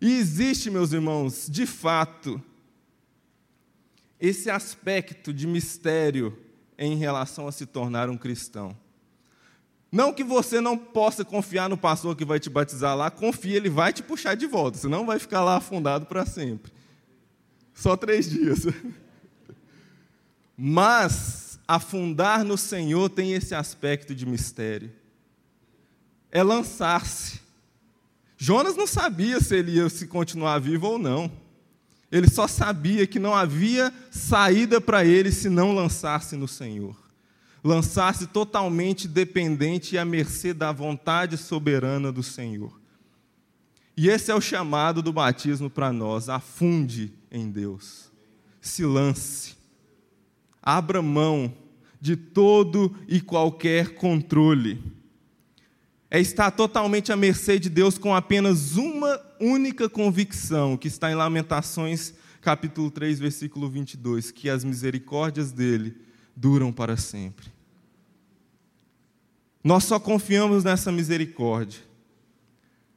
E 0.00 0.18
existe, 0.18 0.70
meus 0.70 0.92
irmãos, 0.92 1.46
de 1.48 1.66
fato, 1.66 2.42
esse 4.20 4.50
aspecto 4.50 5.32
de 5.32 5.46
mistério 5.46 6.36
em 6.76 6.96
relação 6.96 7.46
a 7.46 7.52
se 7.52 7.64
tornar 7.64 8.10
um 8.10 8.16
cristão. 8.16 8.76
Não 9.90 10.12
que 10.12 10.24
você 10.24 10.60
não 10.60 10.76
possa 10.76 11.24
confiar 11.24 11.68
no 11.68 11.78
pastor 11.78 12.16
que 12.16 12.24
vai 12.24 12.40
te 12.40 12.50
batizar 12.50 12.96
lá, 12.96 13.10
confia, 13.12 13.56
ele 13.56 13.70
vai 13.70 13.92
te 13.92 14.02
puxar 14.02 14.34
de 14.34 14.44
volta, 14.44 14.76
senão 14.76 15.06
vai 15.06 15.20
ficar 15.20 15.44
lá 15.44 15.56
afundado 15.56 16.06
para 16.06 16.26
sempre. 16.26 16.72
Só 17.72 17.96
três 17.96 18.28
dias. 18.28 18.66
Mas 20.58 21.60
afundar 21.66 22.44
no 22.44 22.58
Senhor 22.58 23.08
tem 23.08 23.34
esse 23.34 23.54
aspecto 23.54 24.14
de 24.14 24.26
mistério. 24.26 24.90
É 26.34 26.42
lançar-se. 26.42 27.40
Jonas 28.36 28.76
não 28.76 28.86
sabia 28.86 29.40
se 29.40 29.56
ele 29.56 29.76
ia 29.76 29.88
se 29.88 30.06
continuar 30.06 30.58
vivo 30.58 30.86
ou 30.86 30.98
não. 30.98 31.32
Ele 32.12 32.28
só 32.28 32.46
sabia 32.46 33.06
que 33.06 33.18
não 33.18 33.34
havia 33.34 33.90
saída 34.10 34.82
para 34.82 35.02
ele 35.02 35.32
se 35.32 35.48
não 35.48 35.74
lançar-se 35.74 36.36
no 36.36 36.46
Senhor 36.46 36.94
lançar-se 37.64 38.26
totalmente 38.26 39.08
dependente 39.08 39.94
e 39.94 39.98
à 39.98 40.04
mercê 40.04 40.52
da 40.52 40.70
vontade 40.70 41.38
soberana 41.38 42.12
do 42.12 42.22
Senhor. 42.22 42.78
E 43.96 44.08
esse 44.08 44.30
é 44.30 44.34
o 44.34 44.40
chamado 44.40 45.00
do 45.00 45.12
batismo 45.12 45.70
para 45.70 45.90
nós: 45.90 46.28
afunde 46.28 47.10
em 47.32 47.50
Deus, 47.50 48.12
se 48.60 48.84
lance, 48.84 49.56
abra 50.62 51.00
mão 51.00 51.54
de 51.98 52.16
todo 52.16 52.94
e 53.08 53.18
qualquer 53.20 53.94
controle. 53.94 54.82
É 56.14 56.20
estar 56.20 56.52
totalmente 56.52 57.10
à 57.10 57.16
mercê 57.16 57.58
de 57.58 57.68
Deus 57.68 57.98
com 57.98 58.14
apenas 58.14 58.76
uma 58.76 59.20
única 59.40 59.88
convicção, 59.88 60.76
que 60.76 60.86
está 60.86 61.10
em 61.10 61.16
Lamentações, 61.16 62.14
capítulo 62.40 62.88
3, 62.88 63.18
versículo 63.18 63.68
22, 63.68 64.30
que 64.30 64.48
as 64.48 64.62
misericórdias 64.62 65.50
dele 65.50 65.96
duram 66.36 66.72
para 66.72 66.96
sempre. 66.96 67.48
Nós 69.64 69.82
só 69.82 69.98
confiamos 69.98 70.62
nessa 70.62 70.92
misericórdia. 70.92 71.80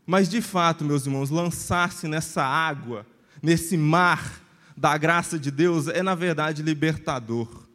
Mas, 0.06 0.30
de 0.30 0.40
fato, 0.40 0.86
meus 0.86 1.08
irmãos, 1.08 1.32
lançar-se 1.32 2.08
nessa 2.08 2.44
água, 2.44 3.04
nesse 3.42 3.76
mar 3.76 4.44
da 4.78 4.96
graça 4.96 5.40
de 5.40 5.50
Deus, 5.50 5.88
é, 5.88 6.04
na 6.04 6.14
verdade, 6.14 6.62
libertador. 6.62 7.67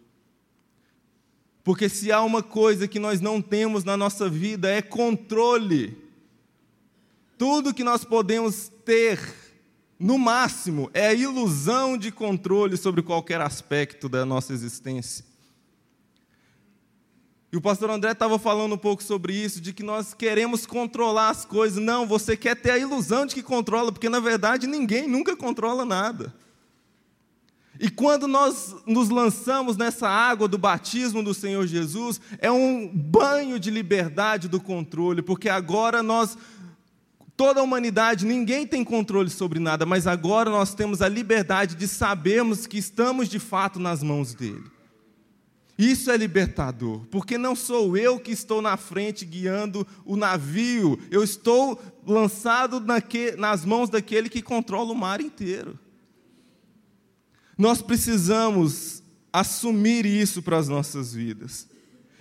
Porque 1.64 1.88
se 1.88 2.10
há 2.10 2.20
uma 2.22 2.42
coisa 2.42 2.88
que 2.88 2.98
nós 2.98 3.20
não 3.20 3.40
temos 3.40 3.84
na 3.84 3.96
nossa 3.96 4.28
vida 4.28 4.68
é 4.68 4.82
controle. 4.82 5.96
Tudo 7.38 7.74
que 7.74 7.84
nós 7.84 8.04
podemos 8.04 8.70
ter, 8.84 9.18
no 9.98 10.18
máximo, 10.18 10.90
é 10.92 11.08
a 11.08 11.14
ilusão 11.14 11.96
de 11.96 12.10
controle 12.10 12.76
sobre 12.76 13.02
qualquer 13.02 13.40
aspecto 13.40 14.08
da 14.08 14.24
nossa 14.24 14.52
existência. 14.52 15.24
E 17.52 17.56
o 17.56 17.60
pastor 17.60 17.90
André 17.90 18.12
estava 18.12 18.38
falando 18.38 18.74
um 18.74 18.78
pouco 18.78 19.02
sobre 19.02 19.34
isso, 19.34 19.60
de 19.60 19.74
que 19.74 19.82
nós 19.82 20.14
queremos 20.14 20.64
controlar 20.64 21.28
as 21.28 21.44
coisas. 21.44 21.82
Não, 21.82 22.06
você 22.06 22.34
quer 22.34 22.56
ter 22.56 22.70
a 22.70 22.78
ilusão 22.78 23.26
de 23.26 23.34
que 23.34 23.42
controla, 23.42 23.92
porque 23.92 24.08
na 24.08 24.20
verdade 24.20 24.66
ninguém 24.66 25.06
nunca 25.06 25.36
controla 25.36 25.84
nada. 25.84 26.34
E 27.82 27.90
quando 27.90 28.28
nós 28.28 28.76
nos 28.86 29.08
lançamos 29.08 29.76
nessa 29.76 30.08
água 30.08 30.46
do 30.46 30.56
batismo 30.56 31.20
do 31.20 31.34
Senhor 31.34 31.66
Jesus, 31.66 32.20
é 32.38 32.48
um 32.48 32.86
banho 32.86 33.58
de 33.58 33.72
liberdade 33.72 34.46
do 34.46 34.60
controle, 34.60 35.20
porque 35.20 35.48
agora 35.48 36.00
nós, 36.00 36.38
toda 37.36 37.58
a 37.58 37.62
humanidade, 37.64 38.24
ninguém 38.24 38.68
tem 38.68 38.84
controle 38.84 39.28
sobre 39.30 39.58
nada, 39.58 39.84
mas 39.84 40.06
agora 40.06 40.48
nós 40.48 40.74
temos 40.74 41.02
a 41.02 41.08
liberdade 41.08 41.74
de 41.74 41.88
sabermos 41.88 42.68
que 42.68 42.78
estamos 42.78 43.28
de 43.28 43.40
fato 43.40 43.80
nas 43.80 44.00
mãos 44.00 44.32
dEle. 44.32 44.70
Isso 45.76 46.08
é 46.08 46.16
libertador, 46.16 47.00
porque 47.10 47.36
não 47.36 47.56
sou 47.56 47.96
eu 47.96 48.20
que 48.20 48.30
estou 48.30 48.62
na 48.62 48.76
frente 48.76 49.24
guiando 49.24 49.84
o 50.04 50.14
navio, 50.14 51.00
eu 51.10 51.24
estou 51.24 51.82
lançado 52.06 52.78
naque, 52.78 53.32
nas 53.32 53.64
mãos 53.64 53.90
daquele 53.90 54.28
que 54.28 54.40
controla 54.40 54.92
o 54.92 54.96
mar 54.96 55.20
inteiro. 55.20 55.76
Nós 57.56 57.82
precisamos 57.82 59.02
assumir 59.32 60.06
isso 60.06 60.42
para 60.42 60.58
as 60.58 60.68
nossas 60.68 61.14
vidas. 61.14 61.68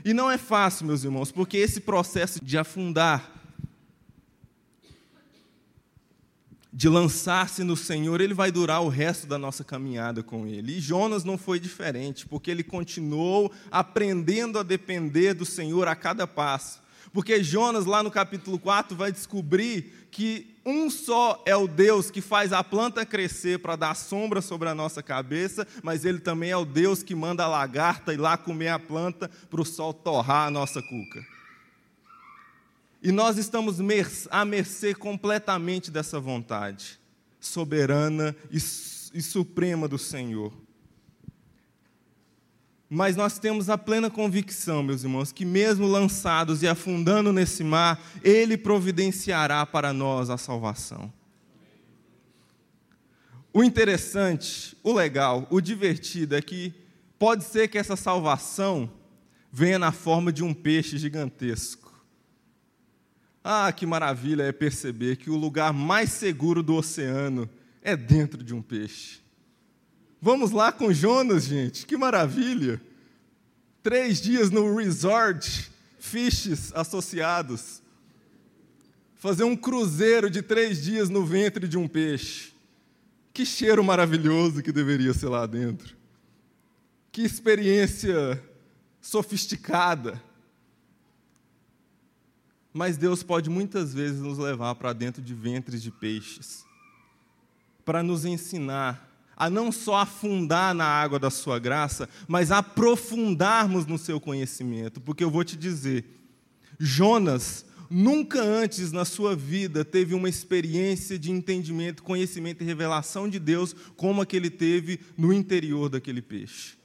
E 0.03 0.13
não 0.13 0.29
é 0.29 0.37
fácil, 0.37 0.85
meus 0.85 1.03
irmãos, 1.03 1.31
porque 1.31 1.57
esse 1.57 1.81
processo 1.81 2.43
de 2.43 2.57
afundar 2.57 3.41
de 6.73 6.87
lançar-se 6.87 7.63
no 7.63 7.75
Senhor, 7.75 8.21
ele 8.21 8.33
vai 8.33 8.49
durar 8.49 8.81
o 8.81 8.87
resto 8.87 9.27
da 9.27 9.37
nossa 9.37 9.63
caminhada 9.63 10.23
com 10.23 10.47
Ele. 10.47 10.77
E 10.77 10.79
Jonas 10.79 11.23
não 11.23 11.37
foi 11.37 11.59
diferente, 11.59 12.25
porque 12.25 12.49
ele 12.49 12.63
continuou 12.63 13.51
aprendendo 13.69 14.57
a 14.57 14.63
depender 14.63 15.33
do 15.33 15.45
Senhor 15.45 15.87
a 15.87 15.95
cada 15.95 16.25
passo. 16.25 16.80
Porque 17.13 17.43
Jonas, 17.43 17.85
lá 17.85 18.01
no 18.01 18.09
capítulo 18.09 18.57
4, 18.57 18.95
vai 18.95 19.11
descobrir 19.11 20.07
que 20.09 20.55
um 20.65 20.89
só 20.89 21.41
é 21.45 21.55
o 21.55 21.67
Deus 21.67 22.11
que 22.11 22.21
faz 22.21 22.53
a 22.53 22.63
planta 22.63 23.05
crescer 23.05 23.59
para 23.59 23.75
dar 23.75 23.95
sombra 23.95 24.41
sobre 24.41 24.69
a 24.69 24.75
nossa 24.75 25.01
cabeça, 25.01 25.67
mas 25.83 26.05
Ele 26.05 26.19
também 26.19 26.51
é 26.51 26.57
o 26.57 26.65
Deus 26.65 27.01
que 27.03 27.15
manda 27.15 27.43
a 27.43 27.47
lagarta 27.47 28.13
ir 28.13 28.17
lá 28.17 28.37
comer 28.37 28.69
a 28.69 28.79
planta 28.79 29.29
para 29.49 29.61
o 29.61 29.65
sol 29.65 29.93
torrar 29.93 30.47
a 30.47 30.51
nossa 30.51 30.81
cuca. 30.81 31.25
E 33.03 33.11
nós 33.11 33.37
estamos 33.37 33.77
à 34.29 34.45
mercê 34.45 34.93
completamente 34.93 35.89
dessa 35.89 36.19
vontade 36.19 36.99
soberana 37.39 38.35
e, 38.51 38.57
e 38.57 39.21
suprema 39.21 39.87
do 39.87 39.97
Senhor. 39.97 40.53
Mas 42.93 43.15
nós 43.15 43.39
temos 43.39 43.69
a 43.69 43.77
plena 43.77 44.09
convicção, 44.09 44.83
meus 44.83 45.05
irmãos, 45.05 45.31
que 45.31 45.45
mesmo 45.45 45.87
lançados 45.87 46.61
e 46.61 46.67
afundando 46.67 47.31
nesse 47.31 47.63
mar, 47.63 47.97
Ele 48.21 48.57
providenciará 48.57 49.65
para 49.65 49.93
nós 49.93 50.29
a 50.29 50.37
salvação. 50.37 51.09
O 53.53 53.63
interessante, 53.63 54.75
o 54.83 54.91
legal, 54.91 55.47
o 55.49 55.61
divertido 55.61 56.35
é 56.35 56.41
que 56.41 56.73
pode 57.17 57.45
ser 57.45 57.69
que 57.69 57.77
essa 57.77 57.95
salvação 57.95 58.91
venha 59.49 59.79
na 59.79 59.93
forma 59.93 60.29
de 60.29 60.43
um 60.43 60.53
peixe 60.53 60.97
gigantesco. 60.97 61.93
Ah, 63.41 63.71
que 63.71 63.85
maravilha 63.85 64.43
é 64.43 64.51
perceber 64.51 65.15
que 65.15 65.29
o 65.29 65.37
lugar 65.37 65.71
mais 65.71 66.09
seguro 66.09 66.61
do 66.61 66.75
oceano 66.75 67.49
é 67.81 67.95
dentro 67.95 68.43
de 68.43 68.53
um 68.53 68.61
peixe. 68.61 69.20
Vamos 70.23 70.51
lá 70.51 70.71
com 70.71 70.93
Jonas, 70.93 71.45
gente, 71.45 71.83
que 71.83 71.97
maravilha! 71.97 72.79
Três 73.81 74.21
dias 74.21 74.51
no 74.51 74.75
resort, 74.75 75.71
fishes 75.97 76.71
associados. 76.75 77.81
Fazer 79.15 79.43
um 79.43 79.55
cruzeiro 79.55 80.29
de 80.29 80.43
três 80.43 80.83
dias 80.83 81.09
no 81.09 81.25
ventre 81.25 81.67
de 81.67 81.75
um 81.75 81.87
peixe. 81.87 82.53
Que 83.33 83.43
cheiro 83.43 83.83
maravilhoso 83.83 84.61
que 84.61 84.71
deveria 84.71 85.11
ser 85.11 85.29
lá 85.29 85.47
dentro. 85.47 85.97
Que 87.11 87.23
experiência 87.23 88.39
sofisticada. 89.01 90.21
Mas 92.71 92.95
Deus 92.95 93.23
pode 93.23 93.49
muitas 93.49 93.91
vezes 93.91 94.19
nos 94.21 94.37
levar 94.37 94.75
para 94.75 94.93
dentro 94.93 95.19
de 95.19 95.33
ventres 95.33 95.81
de 95.81 95.89
peixes, 95.89 96.63
para 97.83 98.03
nos 98.03 98.23
ensinar 98.23 99.10
a 99.41 99.49
não 99.49 99.71
só 99.71 99.95
afundar 99.95 100.71
na 100.71 100.85
água 100.85 101.17
da 101.17 101.31
sua 101.31 101.57
graça, 101.57 102.07
mas 102.27 102.51
aprofundarmos 102.51 103.87
no 103.87 103.97
seu 103.97 104.19
conhecimento, 104.21 105.01
porque 105.01 105.23
eu 105.23 105.31
vou 105.31 105.43
te 105.43 105.57
dizer, 105.57 106.05
Jonas 106.79 107.65
nunca 107.89 108.39
antes 108.39 108.91
na 108.91 109.03
sua 109.03 109.35
vida 109.35 109.83
teve 109.83 110.13
uma 110.13 110.29
experiência 110.29 111.17
de 111.17 111.31
entendimento, 111.31 112.03
conhecimento 112.03 112.61
e 112.61 112.67
revelação 112.67 113.27
de 113.27 113.39
Deus 113.39 113.75
como 113.97 114.21
a 114.21 114.27
que 114.27 114.35
ele 114.35 114.51
teve 114.51 114.99
no 115.17 115.33
interior 115.33 115.89
daquele 115.89 116.21
peixe. 116.21 116.77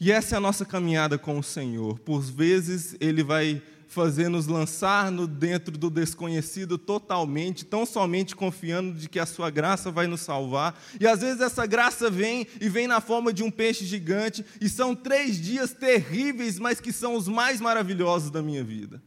E 0.00 0.10
essa 0.10 0.36
é 0.36 0.38
a 0.38 0.40
nossa 0.40 0.64
caminhada 0.64 1.18
com 1.18 1.38
o 1.38 1.42
Senhor. 1.42 1.98
Por 1.98 2.22
vezes 2.22 2.96
ele 3.00 3.22
vai 3.22 3.62
fazer 3.88 4.28
nos 4.28 4.46
lançar 4.46 5.10
no 5.10 5.26
dentro 5.26 5.76
do 5.76 5.88
desconhecido 5.88 6.76
totalmente, 6.76 7.64
tão 7.64 7.86
somente 7.86 8.34
confiando 8.34 8.98
de 8.98 9.08
que 9.08 9.18
a 9.18 9.26
sua 9.26 9.50
graça 9.50 9.90
vai 9.90 10.06
nos 10.06 10.20
salvar. 10.20 10.78
E 11.00 11.06
às 11.06 11.20
vezes 11.20 11.40
essa 11.40 11.66
graça 11.66 12.10
vem 12.10 12.46
e 12.60 12.68
vem 12.68 12.86
na 12.86 13.00
forma 13.00 13.32
de 13.32 13.42
um 13.42 13.50
peixe 13.50 13.84
gigante, 13.84 14.44
e 14.60 14.68
são 14.68 14.94
três 14.94 15.40
dias 15.40 15.72
terríveis, 15.72 16.58
mas 16.58 16.80
que 16.80 16.92
são 16.92 17.14
os 17.14 17.28
mais 17.28 17.60
maravilhosos 17.60 18.30
da 18.30 18.42
minha 18.42 18.64
vida. 18.64 19.02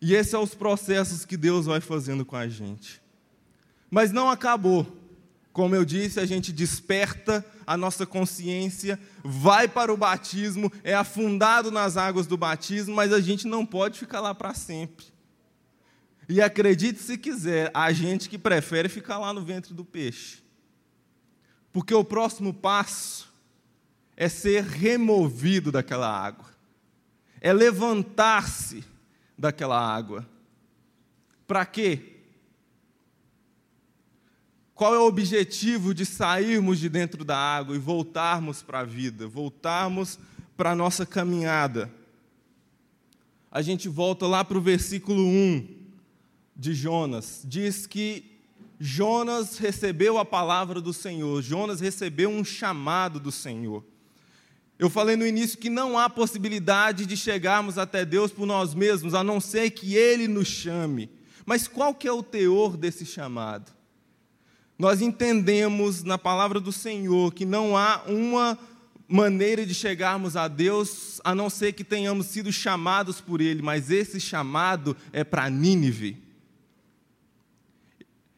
E 0.00 0.14
esses 0.14 0.32
são 0.32 0.42
os 0.42 0.54
processos 0.54 1.24
que 1.24 1.36
Deus 1.36 1.66
vai 1.66 1.80
fazendo 1.80 2.24
com 2.24 2.34
a 2.34 2.48
gente. 2.48 3.00
Mas 3.88 4.10
não 4.10 4.28
acabou. 4.28 5.01
Como 5.52 5.74
eu 5.74 5.84
disse, 5.84 6.18
a 6.18 6.24
gente 6.24 6.50
desperta 6.50 7.44
a 7.66 7.76
nossa 7.76 8.06
consciência, 8.06 8.98
vai 9.22 9.68
para 9.68 9.92
o 9.92 9.96
batismo, 9.96 10.72
é 10.82 10.94
afundado 10.94 11.70
nas 11.70 11.96
águas 11.96 12.26
do 12.26 12.36
batismo, 12.36 12.94
mas 12.94 13.12
a 13.12 13.20
gente 13.20 13.46
não 13.46 13.66
pode 13.66 13.98
ficar 13.98 14.20
lá 14.20 14.34
para 14.34 14.54
sempre. 14.54 15.06
E 16.28 16.40
acredite 16.40 17.00
se 17.00 17.18
quiser, 17.18 17.70
a 17.74 17.92
gente 17.92 18.28
que 18.28 18.38
prefere 18.38 18.88
ficar 18.88 19.18
lá 19.18 19.32
no 19.32 19.44
ventre 19.44 19.74
do 19.74 19.84
peixe. 19.84 20.42
Porque 21.70 21.92
o 21.92 22.04
próximo 22.04 22.54
passo 22.54 23.30
é 24.16 24.28
ser 24.28 24.62
removido 24.62 25.70
daquela 25.70 26.08
água, 26.08 26.46
é 27.40 27.52
levantar-se 27.52 28.84
daquela 29.36 29.78
água. 29.78 30.26
Para 31.46 31.66
quê? 31.66 32.11
Qual 34.74 34.94
é 34.94 34.98
o 34.98 35.06
objetivo 35.06 35.94
de 35.94 36.06
sairmos 36.06 36.78
de 36.78 36.88
dentro 36.88 37.24
da 37.24 37.36
água 37.36 37.76
e 37.76 37.78
voltarmos 37.78 38.62
para 38.62 38.80
a 38.80 38.84
vida, 38.84 39.28
voltarmos 39.28 40.18
para 40.56 40.70
a 40.70 40.76
nossa 40.76 41.04
caminhada? 41.04 41.92
A 43.50 43.60
gente 43.60 43.88
volta 43.88 44.26
lá 44.26 44.42
para 44.42 44.56
o 44.56 44.62
versículo 44.62 45.22
1 45.22 45.68
de 46.56 46.72
Jonas. 46.72 47.42
Diz 47.44 47.86
que 47.86 48.24
Jonas 48.80 49.58
recebeu 49.58 50.16
a 50.18 50.24
palavra 50.24 50.80
do 50.80 50.92
Senhor, 50.92 51.42
Jonas 51.42 51.80
recebeu 51.80 52.30
um 52.30 52.44
chamado 52.44 53.20
do 53.20 53.30
Senhor. 53.30 53.84
Eu 54.78 54.90
falei 54.90 55.16
no 55.16 55.26
início 55.26 55.58
que 55.58 55.70
não 55.70 55.98
há 55.98 56.10
possibilidade 56.10 57.06
de 57.06 57.16
chegarmos 57.16 57.78
até 57.78 58.04
Deus 58.04 58.32
por 58.32 58.46
nós 58.46 58.74
mesmos, 58.74 59.14
a 59.14 59.22
não 59.22 59.38
ser 59.38 59.70
que 59.70 59.94
Ele 59.94 60.26
nos 60.26 60.48
chame. 60.48 61.10
Mas 61.44 61.68
qual 61.68 61.94
que 61.94 62.08
é 62.08 62.12
o 62.12 62.22
teor 62.22 62.76
desse 62.76 63.04
chamado? 63.04 63.70
Nós 64.82 65.00
entendemos 65.00 66.02
na 66.02 66.18
palavra 66.18 66.58
do 66.58 66.72
Senhor 66.72 67.32
que 67.32 67.46
não 67.46 67.76
há 67.76 68.02
uma 68.04 68.58
maneira 69.06 69.64
de 69.64 69.72
chegarmos 69.72 70.36
a 70.36 70.48
Deus 70.48 71.20
a 71.22 71.36
não 71.36 71.48
ser 71.48 71.74
que 71.74 71.84
tenhamos 71.84 72.26
sido 72.26 72.52
chamados 72.52 73.20
por 73.20 73.40
Ele, 73.40 73.62
mas 73.62 73.92
esse 73.92 74.18
chamado 74.18 74.96
é 75.12 75.22
para 75.22 75.48
Nínive. 75.48 76.20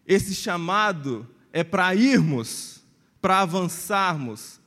Esse 0.06 0.34
chamado 0.34 1.26
é 1.50 1.64
para 1.64 1.94
irmos, 1.94 2.82
para 3.22 3.40
avançarmos, 3.40 4.60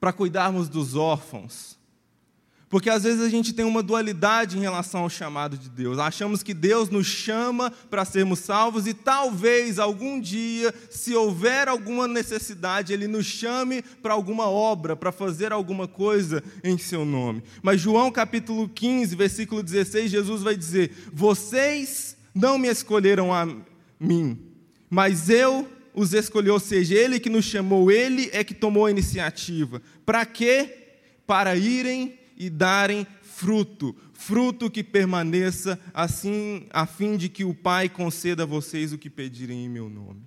para 0.00 0.12
cuidarmos 0.12 0.68
dos 0.68 0.96
órfãos, 0.96 1.78
porque 2.74 2.90
às 2.90 3.04
vezes 3.04 3.22
a 3.22 3.28
gente 3.28 3.52
tem 3.52 3.64
uma 3.64 3.84
dualidade 3.84 4.58
em 4.58 4.60
relação 4.60 5.02
ao 5.02 5.08
chamado 5.08 5.56
de 5.56 5.70
Deus. 5.70 5.96
Achamos 5.96 6.42
que 6.42 6.52
Deus 6.52 6.90
nos 6.90 7.06
chama 7.06 7.70
para 7.70 8.04
sermos 8.04 8.40
salvos 8.40 8.88
e 8.88 8.92
talvez 8.92 9.78
algum 9.78 10.18
dia, 10.18 10.74
se 10.90 11.14
houver 11.14 11.68
alguma 11.68 12.08
necessidade, 12.08 12.92
Ele 12.92 13.06
nos 13.06 13.26
chame 13.26 13.80
para 14.02 14.12
alguma 14.12 14.50
obra, 14.50 14.96
para 14.96 15.12
fazer 15.12 15.52
alguma 15.52 15.86
coisa 15.86 16.42
em 16.64 16.76
Seu 16.76 17.04
nome. 17.04 17.44
Mas 17.62 17.80
João 17.80 18.10
capítulo 18.10 18.68
15, 18.68 19.14
versículo 19.14 19.62
16, 19.62 20.10
Jesus 20.10 20.42
vai 20.42 20.56
dizer: 20.56 20.90
Vocês 21.12 22.16
não 22.34 22.58
me 22.58 22.66
escolheram 22.66 23.32
a 23.32 23.46
mim, 24.00 24.36
mas 24.90 25.30
eu 25.30 25.68
os 25.94 26.12
escolhi, 26.12 26.50
ou 26.50 26.58
seja, 26.58 26.96
Ele 26.96 27.20
que 27.20 27.30
nos 27.30 27.44
chamou, 27.44 27.88
Ele 27.88 28.30
é 28.32 28.42
que 28.42 28.52
tomou 28.52 28.86
a 28.86 28.90
iniciativa. 28.90 29.80
Para 30.04 30.26
quê? 30.26 30.76
Para 31.24 31.54
irem 31.54 32.18
e 32.36 32.50
darem 32.50 33.06
fruto, 33.22 33.94
fruto 34.12 34.70
que 34.70 34.82
permaneça, 34.82 35.78
assim, 35.92 36.66
a 36.70 36.86
fim 36.86 37.16
de 37.16 37.28
que 37.28 37.44
o 37.44 37.54
Pai 37.54 37.88
conceda 37.88 38.44
a 38.44 38.46
vocês 38.46 38.92
o 38.92 38.98
que 38.98 39.10
pedirem 39.10 39.64
em 39.64 39.68
meu 39.68 39.88
nome. 39.88 40.22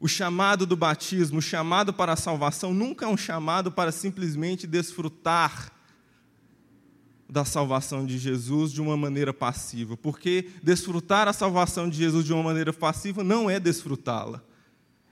O 0.00 0.06
chamado 0.06 0.64
do 0.64 0.76
batismo, 0.76 1.38
o 1.38 1.42
chamado 1.42 1.92
para 1.92 2.12
a 2.12 2.16
salvação, 2.16 2.72
nunca 2.72 3.04
é 3.04 3.08
um 3.08 3.16
chamado 3.16 3.72
para 3.72 3.90
simplesmente 3.90 4.66
desfrutar 4.66 5.72
da 7.28 7.44
salvação 7.44 8.06
de 8.06 8.16
Jesus 8.16 8.72
de 8.72 8.80
uma 8.80 8.96
maneira 8.96 9.34
passiva, 9.34 9.96
porque 9.96 10.50
desfrutar 10.62 11.28
a 11.28 11.32
salvação 11.32 11.88
de 11.88 11.98
Jesus 11.98 12.24
de 12.24 12.32
uma 12.32 12.42
maneira 12.42 12.72
passiva 12.72 13.22
não 13.22 13.50
é 13.50 13.60
desfrutá-la, 13.60 14.42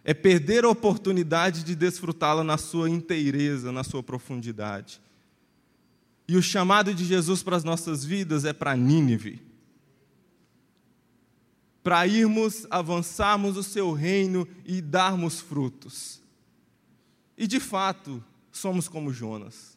é 0.09 0.15
perder 0.15 0.65
a 0.65 0.69
oportunidade 0.69 1.65
de 1.65 1.75
desfrutá-la 1.75 2.45
na 2.45 2.57
sua 2.57 2.89
inteireza, 2.89 3.73
na 3.73 3.83
sua 3.83 4.05
profundidade. 4.05 5.01
E 6.29 6.37
o 6.37 6.43
chamado 6.43 6.95
de 6.95 7.05
Jesus 7.05 7.43
para 7.43 7.57
as 7.57 7.65
nossas 7.65 8.05
vidas 8.05 8.45
é 8.45 8.53
para 8.53 8.77
Nínive. 8.77 9.43
Para 11.83 12.07
irmos, 12.07 12.69
avançarmos 12.71 13.57
o 13.57 13.65
seu 13.65 13.93
reino 13.93 14.47
e 14.65 14.81
darmos 14.81 15.41
frutos. 15.41 16.23
E 17.37 17.45
de 17.45 17.59
fato, 17.59 18.23
somos 18.53 18.87
como 18.87 19.13
Jonas. 19.13 19.77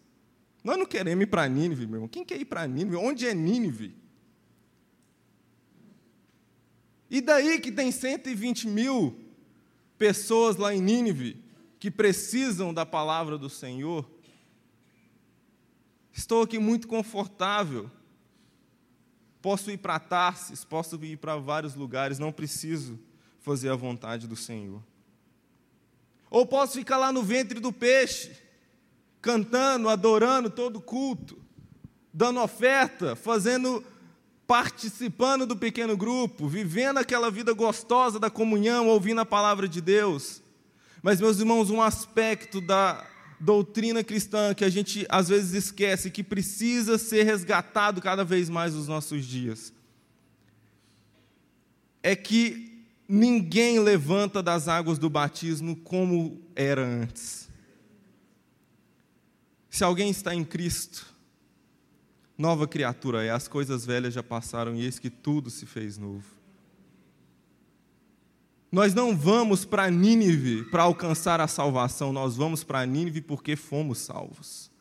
Nós 0.64 0.78
não 0.78 0.86
queremos 0.86 1.24
ir 1.24 1.28
para 1.28 1.50
Nínive, 1.50 1.88
meu 1.88 1.96
irmão. 1.96 2.08
Quem 2.08 2.24
quer 2.24 2.40
ir 2.40 2.46
para 2.46 2.68
Nínive? 2.68 2.98
Onde 2.98 3.26
é 3.26 3.34
Nínive? 3.34 3.96
E 7.10 7.20
daí 7.20 7.60
que 7.60 7.72
tem 7.72 7.92
120 7.92 8.68
mil 8.68 9.29
pessoas 10.00 10.56
lá 10.56 10.74
em 10.74 10.82
Nínive 10.82 11.44
que 11.78 11.92
precisam 11.92 12.74
da 12.74 12.86
palavra 12.86 13.38
do 13.38 13.50
Senhor. 13.50 14.10
Estou 16.14 16.42
aqui 16.42 16.58
muito 16.58 16.88
confortável. 16.88 17.92
Posso 19.42 19.70
ir 19.70 19.78
para 19.78 20.00
Tarsis, 20.00 20.64
posso 20.66 20.96
ir 21.04 21.18
para 21.18 21.36
vários 21.38 21.76
lugares, 21.76 22.18
não 22.18 22.32
preciso 22.32 23.00
fazer 23.40 23.70
a 23.70 23.76
vontade 23.76 24.28
do 24.28 24.36
Senhor. 24.36 24.82
Ou 26.30 26.46
posso 26.46 26.74
ficar 26.74 26.98
lá 26.98 27.12
no 27.12 27.24
ventre 27.24 27.60
do 27.60 27.72
peixe, 27.72 28.32
cantando, 29.22 29.90
adorando 29.90 30.50
todo 30.50 30.82
culto, 30.82 31.42
dando 32.14 32.42
oferta, 32.42 33.16
fazendo 33.16 33.84
participando 34.50 35.46
do 35.46 35.56
pequeno 35.56 35.96
grupo, 35.96 36.48
vivendo 36.48 36.98
aquela 36.98 37.30
vida 37.30 37.54
gostosa 37.54 38.20
da 38.20 38.32
comunhão, 38.32 38.88
ouvindo 38.88 39.22
a 39.22 39.26
palavra 39.26 39.70
de 39.70 39.80
Deus. 39.80 40.42
Mas, 41.04 41.22
meus 41.22 41.38
irmãos, 41.38 41.70
um 41.70 41.80
aspecto 41.80 42.60
da 42.60 43.06
doutrina 43.40 44.04
cristã 44.04 44.56
que 44.56 44.66
a 44.66 44.70
gente 44.70 45.06
às 45.08 45.30
vezes 45.30 45.54
esquece, 45.54 46.10
que 46.10 46.24
precisa 46.24 46.98
ser 46.98 47.26
resgatado 47.26 48.02
cada 48.02 48.26
vez 48.26 48.50
mais 48.50 48.74
nos 48.74 48.88
nossos 48.88 49.24
dias, 49.24 49.72
é 52.02 52.16
que 52.16 52.88
ninguém 53.08 53.80
levanta 53.80 54.42
das 54.42 54.68
águas 54.68 54.98
do 54.98 55.12
batismo 55.12 55.76
como 55.76 56.42
era 56.56 56.84
antes. 56.84 57.48
Se 59.70 59.84
alguém 59.84 60.10
está 60.10 60.34
em 60.34 60.44
Cristo, 60.44 61.06
nova 62.40 62.66
criatura 62.66 63.22
é, 63.22 63.30
as 63.30 63.50
coisas 63.50 63.86
velhas 63.86 64.14
já 64.14 64.24
passaram 64.24 64.74
e 64.74 64.86
eis 64.86 64.98
que 64.98 65.10
tudo 65.10 65.50
se 65.50 65.66
fez 65.66 65.98
novo. 65.98 66.24
Nós 68.72 68.94
não 68.94 69.18
vamos 69.18 69.66
para 69.66 69.90
Nínive 69.92 70.64
para 70.64 70.84
alcançar 70.84 71.42
a 71.42 71.48
salvação, 71.48 72.14
nós 72.14 72.38
vamos 72.38 72.64
para 72.64 72.86
Nínive 72.86 73.20
porque 73.20 73.58
fomos 73.58 73.98
salvos. 73.98 74.72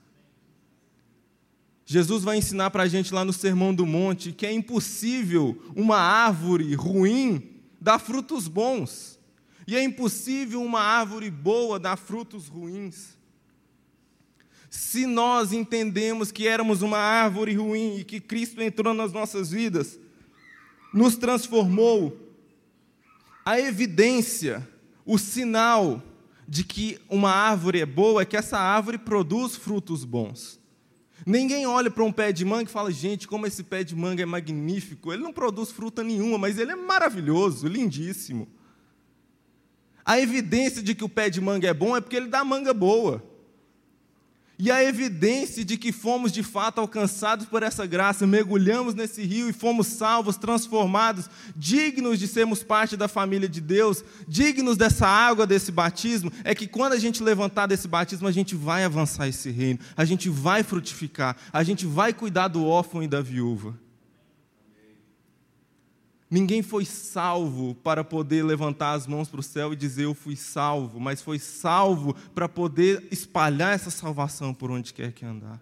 Jesus 1.85 2.23
vai 2.23 2.37
ensinar 2.37 2.71
para 2.71 2.85
a 2.85 2.89
gente 2.89 3.13
lá 3.13 3.25
no 3.25 3.33
Sermão 3.33 3.75
do 3.75 3.85
Monte 3.85 4.31
que 4.31 4.47
é 4.47 4.53
impossível 4.53 5.61
uma 5.75 5.97
árvore 5.99 6.75
ruim 6.75 7.57
dar 7.81 7.99
frutos 7.99 8.47
bons, 8.47 9.19
e 9.67 9.75
é 9.75 9.83
impossível 9.83 10.63
uma 10.63 10.81
árvore 10.81 11.31
boa 11.31 11.79
dar 11.79 11.97
frutos 11.97 12.47
ruins. 12.47 13.18
Se 14.71 15.07
nós 15.07 15.53
entendemos 15.53 16.31
que 16.31 16.47
éramos 16.47 16.83
uma 16.83 16.99
árvore 16.99 17.55
ruim 17.55 17.99
e 17.99 18.05
que 18.05 18.21
Cristo 18.21 18.61
entrou 18.61 18.93
nas 18.93 19.13
nossas 19.13 19.51
vidas, 19.51 19.99
nos 20.93 21.17
transformou, 21.17 22.17
a 23.45 23.59
evidência, 23.59 24.67
o 25.07 25.17
sinal 25.17 26.03
de 26.47 26.65
que 26.65 26.99
uma 27.09 27.31
árvore 27.31 27.81
é 27.81 27.87
boa 27.87 28.23
é 28.23 28.25
que 28.25 28.37
essa 28.37 28.59
árvore 28.59 28.99
produz 28.99 29.57
frutos 29.57 30.05
bons. 30.05 30.59
Ninguém 31.27 31.67
olha 31.67 31.91
para 31.91 32.05
um 32.05 32.13
pé 32.13 32.33
de 32.33 32.45
manga 32.45 32.71
e 32.71 32.73
fala, 32.73 32.91
gente, 32.91 33.27
como 33.27 33.47
esse 33.47 33.63
pé 33.63 33.83
de 33.83 33.95
manga 33.95 34.23
é 34.23 34.27
magnífico. 34.27 35.13
Ele 35.13 35.23
não 35.23 35.33
produz 35.33 35.71
fruta 35.71 36.03
nenhuma, 36.03 36.39
mas 36.39 36.59
ele 36.59 36.73
é 36.73 36.77
maravilhoso, 36.77 37.67
lindíssimo. 37.67 38.49
A 40.05 40.19
evidência 40.19 40.83
de 40.83 40.95
que 40.95 41.05
o 41.05 41.09
pé 41.09 41.29
de 41.29 41.41
manga 41.41 41.69
é 41.69 41.75
bom 41.75 41.97
é 41.97 42.01
porque 42.01 42.17
ele 42.17 42.29
dá 42.29 42.45
manga 42.45 42.73
boa. 42.73 43.23
E 44.61 44.73
a 44.73 44.83
evidência 44.83 45.65
de 45.65 45.77
que 45.77 45.93
fomos 45.93 46.33
de 46.33 46.43
fato 46.43 46.81
alcançados 46.81 47.47
por 47.47 47.63
essa 47.63 47.87
graça, 47.87 48.27
mergulhamos 48.27 48.93
nesse 48.93 49.23
rio 49.23 49.49
e 49.49 49.53
fomos 49.53 49.87
salvos, 49.87 50.37
transformados, 50.37 51.31
dignos 51.55 52.19
de 52.19 52.27
sermos 52.27 52.65
parte 52.65 52.97
da 52.97 53.07
família 53.07 53.49
de 53.49 53.61
Deus, 53.61 54.03
dignos 54.27 54.77
dessa 54.77 55.07
água, 55.07 55.47
desse 55.47 55.71
batismo, 55.71 56.33
é 56.43 56.57
que 56.57 56.67
quando 56.67 56.95
a 56.95 56.99
gente 56.99 57.23
levantar 57.23 57.67
desse 57.67 57.87
batismo, 57.87 58.27
a 58.27 58.33
gente 58.33 58.57
vai 58.57 58.83
avançar 58.83 59.29
esse 59.29 59.49
reino, 59.49 59.79
a 59.97 60.05
gente 60.05 60.29
vai 60.29 60.65
frutificar, 60.65 61.37
a 61.53 61.63
gente 61.63 61.87
vai 61.87 62.13
cuidar 62.13 62.49
do 62.49 62.67
órfão 62.67 63.01
e 63.01 63.07
da 63.07 63.21
viúva. 63.21 63.79
Ninguém 66.31 66.63
foi 66.63 66.85
salvo 66.85 67.75
para 67.77 68.05
poder 68.05 68.45
levantar 68.45 68.93
as 68.93 69.07
mãos 69.07 69.29
para 69.29 69.41
o 69.41 69.43
céu 69.43 69.73
e 69.73 69.77
dizer 69.77 70.05
eu 70.05 70.15
fui 70.15 70.37
salvo, 70.37 71.01
mas 71.01 71.23
foi 71.23 71.39
salvo 71.39 72.15
para 72.35 72.47
poder 72.49 73.09
espalhar 73.11 73.75
essa 73.75 73.91
salvação 73.91 74.53
por 74.53 74.71
onde 74.71 74.93
quer 74.93 75.13
que 75.13 75.25
andar. 75.25 75.59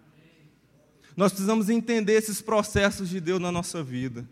Nós 1.15 1.31
precisamos 1.31 1.69
entender 1.69 2.13
esses 2.13 2.41
processos 2.41 3.07
de 3.07 3.21
Deus 3.21 3.39
na 3.39 3.51
nossa 3.51 3.81
vida. 3.81 4.27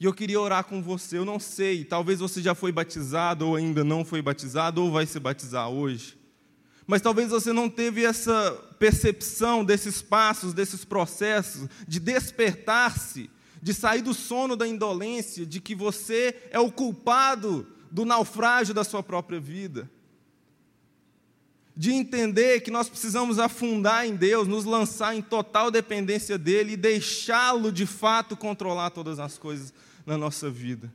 E 0.00 0.04
eu 0.04 0.12
queria 0.12 0.40
orar 0.40 0.64
com 0.64 0.82
você. 0.82 1.16
Eu 1.16 1.24
não 1.24 1.38
sei, 1.38 1.84
talvez 1.84 2.18
você 2.18 2.42
já 2.42 2.54
foi 2.54 2.72
batizado 2.72 3.46
ou 3.46 3.56
ainda 3.56 3.84
não 3.84 4.04
foi 4.04 4.20
batizado 4.20 4.82
ou 4.82 4.90
vai 4.90 5.06
se 5.06 5.20
batizar 5.20 5.68
hoje. 5.68 6.18
Mas 6.86 7.00
talvez 7.00 7.30
você 7.30 7.52
não 7.52 7.70
teve 7.70 8.04
essa 8.04 8.52
percepção 8.78 9.64
desses 9.64 10.02
passos, 10.02 10.52
desses 10.52 10.84
processos 10.84 11.68
de 11.86 12.00
despertar-se 12.00 13.30
de 13.64 13.72
sair 13.72 14.02
do 14.02 14.12
sono 14.12 14.56
da 14.56 14.68
indolência, 14.68 15.46
de 15.46 15.58
que 15.58 15.74
você 15.74 16.36
é 16.50 16.60
o 16.60 16.70
culpado 16.70 17.66
do 17.90 18.04
naufrágio 18.04 18.74
da 18.74 18.84
sua 18.84 19.02
própria 19.02 19.40
vida. 19.40 19.90
De 21.74 21.90
entender 21.90 22.60
que 22.60 22.70
nós 22.70 22.90
precisamos 22.90 23.38
afundar 23.38 24.06
em 24.06 24.16
Deus, 24.16 24.46
nos 24.46 24.66
lançar 24.66 25.16
em 25.16 25.22
total 25.22 25.70
dependência 25.70 26.36
dEle 26.36 26.74
e 26.74 26.76
deixá-lo 26.76 27.72
de 27.72 27.86
fato 27.86 28.36
controlar 28.36 28.90
todas 28.90 29.18
as 29.18 29.38
coisas 29.38 29.72
na 30.04 30.18
nossa 30.18 30.50
vida. 30.50 30.92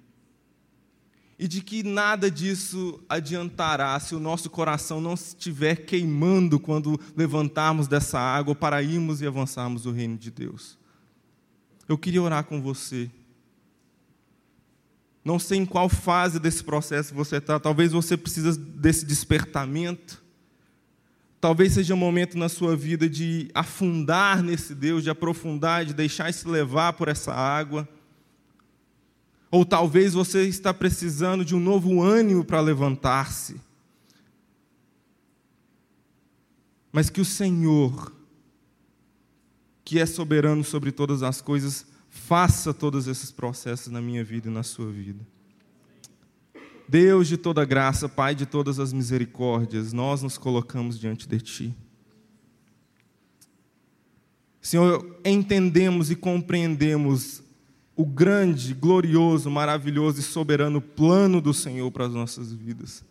E 1.39 1.47
de 1.47 1.63
que 1.63 1.81
nada 1.81 2.29
disso 2.29 3.01
adiantará 3.09 3.99
se 3.99 4.13
o 4.13 4.19
nosso 4.19 4.47
coração 4.47 5.01
não 5.01 5.15
estiver 5.15 5.87
queimando 5.87 6.59
quando 6.59 7.01
levantarmos 7.17 7.87
dessa 7.87 8.19
água 8.19 8.53
para 8.53 8.83
irmos 8.83 9.21
e 9.21 9.25
avançarmos 9.25 9.87
o 9.87 9.91
reino 9.91 10.15
de 10.15 10.29
Deus 10.29 10.77
eu 11.89 11.97
queria 11.97 12.21
orar 12.21 12.43
com 12.43 12.61
você. 12.61 13.09
Não 15.25 15.39
sei 15.39 15.57
em 15.57 15.65
qual 15.65 15.89
fase 15.89 16.39
desse 16.39 16.63
processo 16.63 17.15
você 17.15 17.37
está, 17.37 17.59
talvez 17.59 17.91
você 17.91 18.15
precise 18.15 18.59
desse 18.59 19.03
despertamento. 19.03 20.23
Talvez 21.41 21.73
seja 21.73 21.95
um 21.95 21.97
momento 21.97 22.37
na 22.37 22.47
sua 22.47 22.75
vida 22.75 23.09
de 23.09 23.49
afundar 23.55 24.43
nesse 24.43 24.75
Deus, 24.75 25.03
de 25.03 25.09
aprofundar, 25.09 25.83
de 25.83 25.93
deixar-se 25.93 26.47
levar 26.47 26.93
por 26.93 27.07
essa 27.07 27.33
água. 27.33 27.89
Ou 29.49 29.65
talvez 29.65 30.13
você 30.13 30.43
está 30.43 30.71
precisando 30.71 31.43
de 31.43 31.55
um 31.55 31.59
novo 31.59 32.03
ânimo 32.03 32.45
para 32.45 32.61
levantar-se. 32.61 33.59
Mas 36.91 37.09
que 37.09 37.21
o 37.21 37.25
Senhor 37.25 38.18
que 39.89 39.97
é 39.97 40.05
soberano 40.05 40.63
sobre 40.63 40.91
todas 40.91 41.23
as 41.23 41.41
coisas, 41.41 41.83
faça 42.09 42.71
todos 42.71 43.07
esses 43.07 43.31
processos 43.31 43.91
na 43.91 43.99
minha 43.99 44.23
vida 44.23 44.47
e 44.47 44.51
na 44.51 44.61
sua 44.61 44.91
vida. 44.91 45.25
Deus 46.87 47.27
de 47.27 47.37
toda 47.37 47.65
graça, 47.65 48.07
Pai 48.07 48.35
de 48.35 48.45
todas 48.45 48.79
as 48.79 48.93
misericórdias, 48.93 49.91
nós 49.91 50.21
nos 50.21 50.37
colocamos 50.37 50.99
diante 50.99 51.27
de 51.27 51.41
Ti. 51.41 51.75
Senhor, 54.61 55.19
entendemos 55.25 56.11
e 56.11 56.15
compreendemos 56.15 57.41
o 57.95 58.05
grande, 58.05 58.75
glorioso, 58.75 59.49
maravilhoso 59.49 60.19
e 60.19 60.23
soberano 60.23 60.79
plano 60.79 61.41
do 61.41 61.51
Senhor 61.51 61.89
para 61.89 62.05
as 62.05 62.13
nossas 62.13 62.53
vidas. 62.53 63.03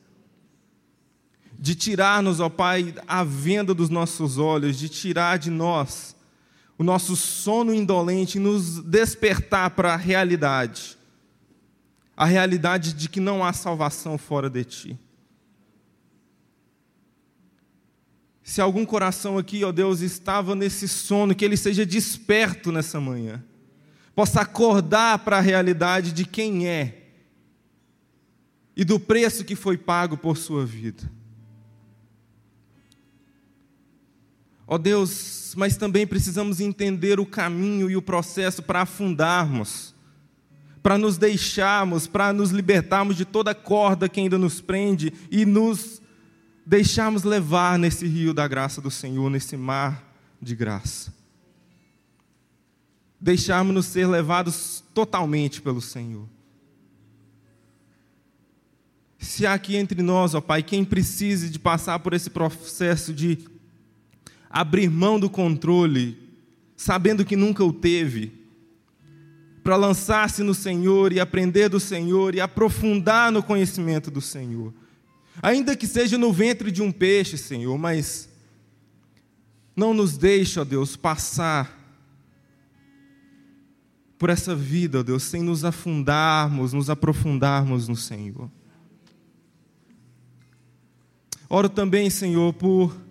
De 1.59 1.75
tirar-nos, 1.75 2.39
ó 2.39 2.49
Pai, 2.49 2.95
a 3.05 3.25
venda 3.25 3.75
dos 3.75 3.91
nossos 3.91 4.39
olhos, 4.39 4.79
de 4.79 4.89
tirar 4.89 5.41
de 5.41 5.51
nós 5.51 6.17
o 6.79 6.85
nosso 6.85 7.17
sono 7.17 7.75
indolente, 7.75 8.39
nos 8.39 8.81
despertar 8.85 9.71
para 9.71 9.95
a 9.95 9.97
realidade. 9.97 10.97
A 12.17 12.25
realidade 12.25 12.93
de 12.93 13.09
que 13.09 13.19
não 13.19 13.45
há 13.45 13.53
salvação 13.53 14.17
fora 14.17 14.49
de 14.49 14.65
ti. 14.65 14.99
Se 18.45 18.61
algum 18.61 18.87
coração 18.87 19.37
aqui, 19.37 19.63
ó 19.65 19.73
Deus, 19.73 20.01
estava 20.01 20.55
nesse 20.55 20.87
sono, 20.89 21.35
que 21.35 21.45
ele 21.45 21.57
seja 21.57 21.85
desperto 21.85 22.71
nessa 22.71 23.01
manhã, 23.01 23.45
possa 24.15 24.41
acordar 24.41 25.19
para 25.19 25.39
a 25.39 25.43
realidade 25.43 26.13
de 26.13 26.25
quem 26.25 26.67
é 26.67 27.09
e 28.77 28.85
do 28.85 28.99
preço 28.99 29.45
que 29.45 29.57
foi 29.57 29.77
pago 29.77 30.17
por 30.17 30.37
sua 30.37 30.65
vida. 30.65 31.18
Ó 34.71 34.75
oh 34.75 34.79
Deus, 34.79 35.55
mas 35.57 35.79
também 35.79 36.07
precisamos 36.07 36.61
entender 36.61 37.19
o 37.19 37.25
caminho 37.25 37.91
e 37.91 37.97
o 37.97 38.03
processo 38.03 38.63
para 38.63 38.83
afundarmos, 38.83 39.95
para 40.83 40.99
nos 40.99 41.17
deixarmos, 41.17 42.07
para 42.07 42.35
nos 42.35 42.51
libertarmos 42.51 43.17
de 43.17 43.25
toda 43.25 43.55
corda 43.55 44.11
que 44.11 44.21
ainda 44.21 44.37
nos 44.37 44.61
prende 44.61 45.11
e 45.31 45.47
nos 45.47 46.03
deixarmos 46.67 47.23
levar 47.23 47.79
nesse 47.79 48.07
rio 48.07 48.35
da 48.35 48.47
graça 48.47 48.79
do 48.79 48.91
Senhor, 48.91 49.31
nesse 49.31 49.57
mar 49.57 50.15
de 50.41 50.55
graça. 50.55 51.15
Deixarmos-nos 53.19 53.87
ser 53.87 54.07
levados 54.07 54.85
totalmente 54.93 55.63
pelo 55.63 55.81
Senhor. 55.81 56.29
Se 59.19 59.47
há 59.47 59.55
aqui 59.55 59.77
entre 59.77 60.03
nós, 60.03 60.35
ó 60.35 60.43
Pai, 60.43 60.63
quem 60.63 60.85
precise 60.85 61.49
de 61.49 61.59
passar 61.59 62.01
por 62.01 62.13
esse 62.13 62.29
processo 62.29 63.15
de 63.15 63.39
abrir 64.51 64.89
mão 64.91 65.19
do 65.19 65.29
controle, 65.29 66.19
sabendo 66.77 67.25
que 67.25 67.37
nunca 67.37 67.65
o 67.65 67.73
teve, 67.73 68.33
para 69.63 69.77
lançar-se 69.77 70.43
no 70.43 70.55
Senhor 70.55 71.13
e 71.13 71.21
aprender 71.21 71.69
do 71.69 71.79
Senhor 71.79 72.35
e 72.35 72.41
aprofundar 72.41 73.31
no 73.31 73.43
conhecimento 73.43 74.11
do 74.11 74.21
Senhor. 74.21 74.73
Ainda 75.43 75.77
que 75.77 75.87
seja 75.87 76.17
no 76.17 76.33
ventre 76.33 76.71
de 76.71 76.83
um 76.83 76.91
peixe, 76.91 77.37
Senhor, 77.37 77.77
mas 77.77 78.29
não 79.77 79.93
nos 79.93 80.17
deixe, 80.17 80.59
ó 80.59 80.65
Deus, 80.65 80.97
passar 80.97 81.77
por 84.19 84.31
essa 84.31 84.55
vida, 84.57 85.01
ó 85.01 85.03
Deus, 85.03 85.23
sem 85.23 85.43
nos 85.43 85.65
afundarmos, 85.65 86.73
nos 86.73 86.91
aprofundarmos 86.91 87.87
no 87.87 87.95
Senhor. 87.95 88.51
Oro 91.49 91.69
também, 91.69 92.11
Senhor, 92.11 92.53
por 92.55 93.08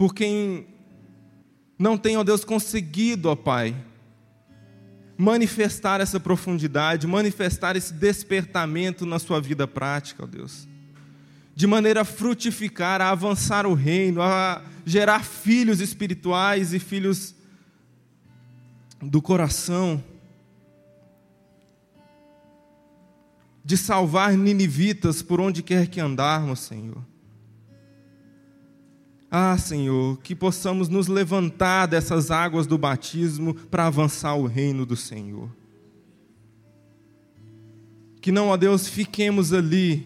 por 0.00 0.14
quem 0.14 0.66
não 1.78 1.98
tem, 1.98 2.16
ó 2.16 2.24
Deus, 2.24 2.42
conseguido, 2.42 3.28
ó 3.28 3.36
Pai, 3.36 3.76
manifestar 5.14 6.00
essa 6.00 6.18
profundidade, 6.18 7.06
manifestar 7.06 7.76
esse 7.76 7.92
despertamento 7.92 9.04
na 9.04 9.18
sua 9.18 9.42
vida 9.42 9.68
prática, 9.68 10.24
ó 10.24 10.26
Deus. 10.26 10.66
De 11.54 11.66
maneira 11.66 12.00
a 12.00 12.04
frutificar, 12.06 13.02
a 13.02 13.10
avançar 13.10 13.66
o 13.66 13.74
reino, 13.74 14.22
a 14.22 14.62
gerar 14.86 15.22
filhos 15.22 15.80
espirituais 15.80 16.72
e 16.72 16.78
filhos 16.78 17.34
do 19.02 19.20
coração. 19.20 20.02
De 23.62 23.76
salvar 23.76 24.32
ninivitas 24.32 25.20
por 25.20 25.42
onde 25.42 25.62
quer 25.62 25.88
que 25.88 26.00
andarmos, 26.00 26.60
Senhor. 26.60 27.09
Ah, 29.30 29.56
Senhor, 29.56 30.18
que 30.18 30.34
possamos 30.34 30.88
nos 30.88 31.06
levantar 31.06 31.86
dessas 31.86 32.32
águas 32.32 32.66
do 32.66 32.76
batismo 32.76 33.54
para 33.54 33.86
avançar 33.86 34.34
o 34.34 34.46
reino 34.46 34.84
do 34.84 34.96
Senhor. 34.96 35.48
Que 38.20 38.32
não, 38.32 38.48
ó 38.48 38.56
Deus, 38.56 38.88
fiquemos 38.88 39.52
ali 39.52 40.04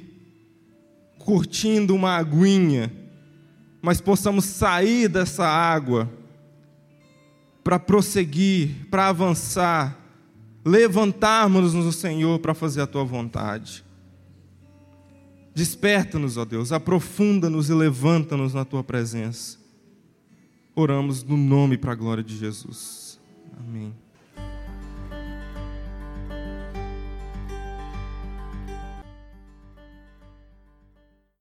curtindo 1.19 1.95
uma 1.95 2.17
aguinha, 2.17 2.93
mas 3.81 3.99
possamos 3.99 4.45
sair 4.45 5.09
dessa 5.09 5.47
água 5.47 6.11
para 7.65 7.79
prosseguir, 7.79 8.87
para 8.91 9.09
avançar, 9.09 9.99
levantarmos-nos 10.63 11.87
no 11.87 11.93
Senhor 11.93 12.39
para 12.41 12.53
fazer 12.53 12.83
a 12.83 12.87
tua 12.87 13.05
vontade. 13.05 13.83
Desperta-nos, 15.55 16.37
ó 16.37 16.45
Deus, 16.45 16.73
aprofunda-nos 16.73 17.71
e 17.71 17.75
levanta-nos 17.75 18.53
na 18.53 18.65
tua 18.65 18.83
presença. 18.83 19.59
Oramos 20.75 21.23
no 21.23 21.37
nome 21.37 21.79
para 21.79 21.93
a 21.93 21.95
glória 21.95 22.25
de 22.25 22.37
Jesus. 22.37 23.21
Amém. 23.57 23.95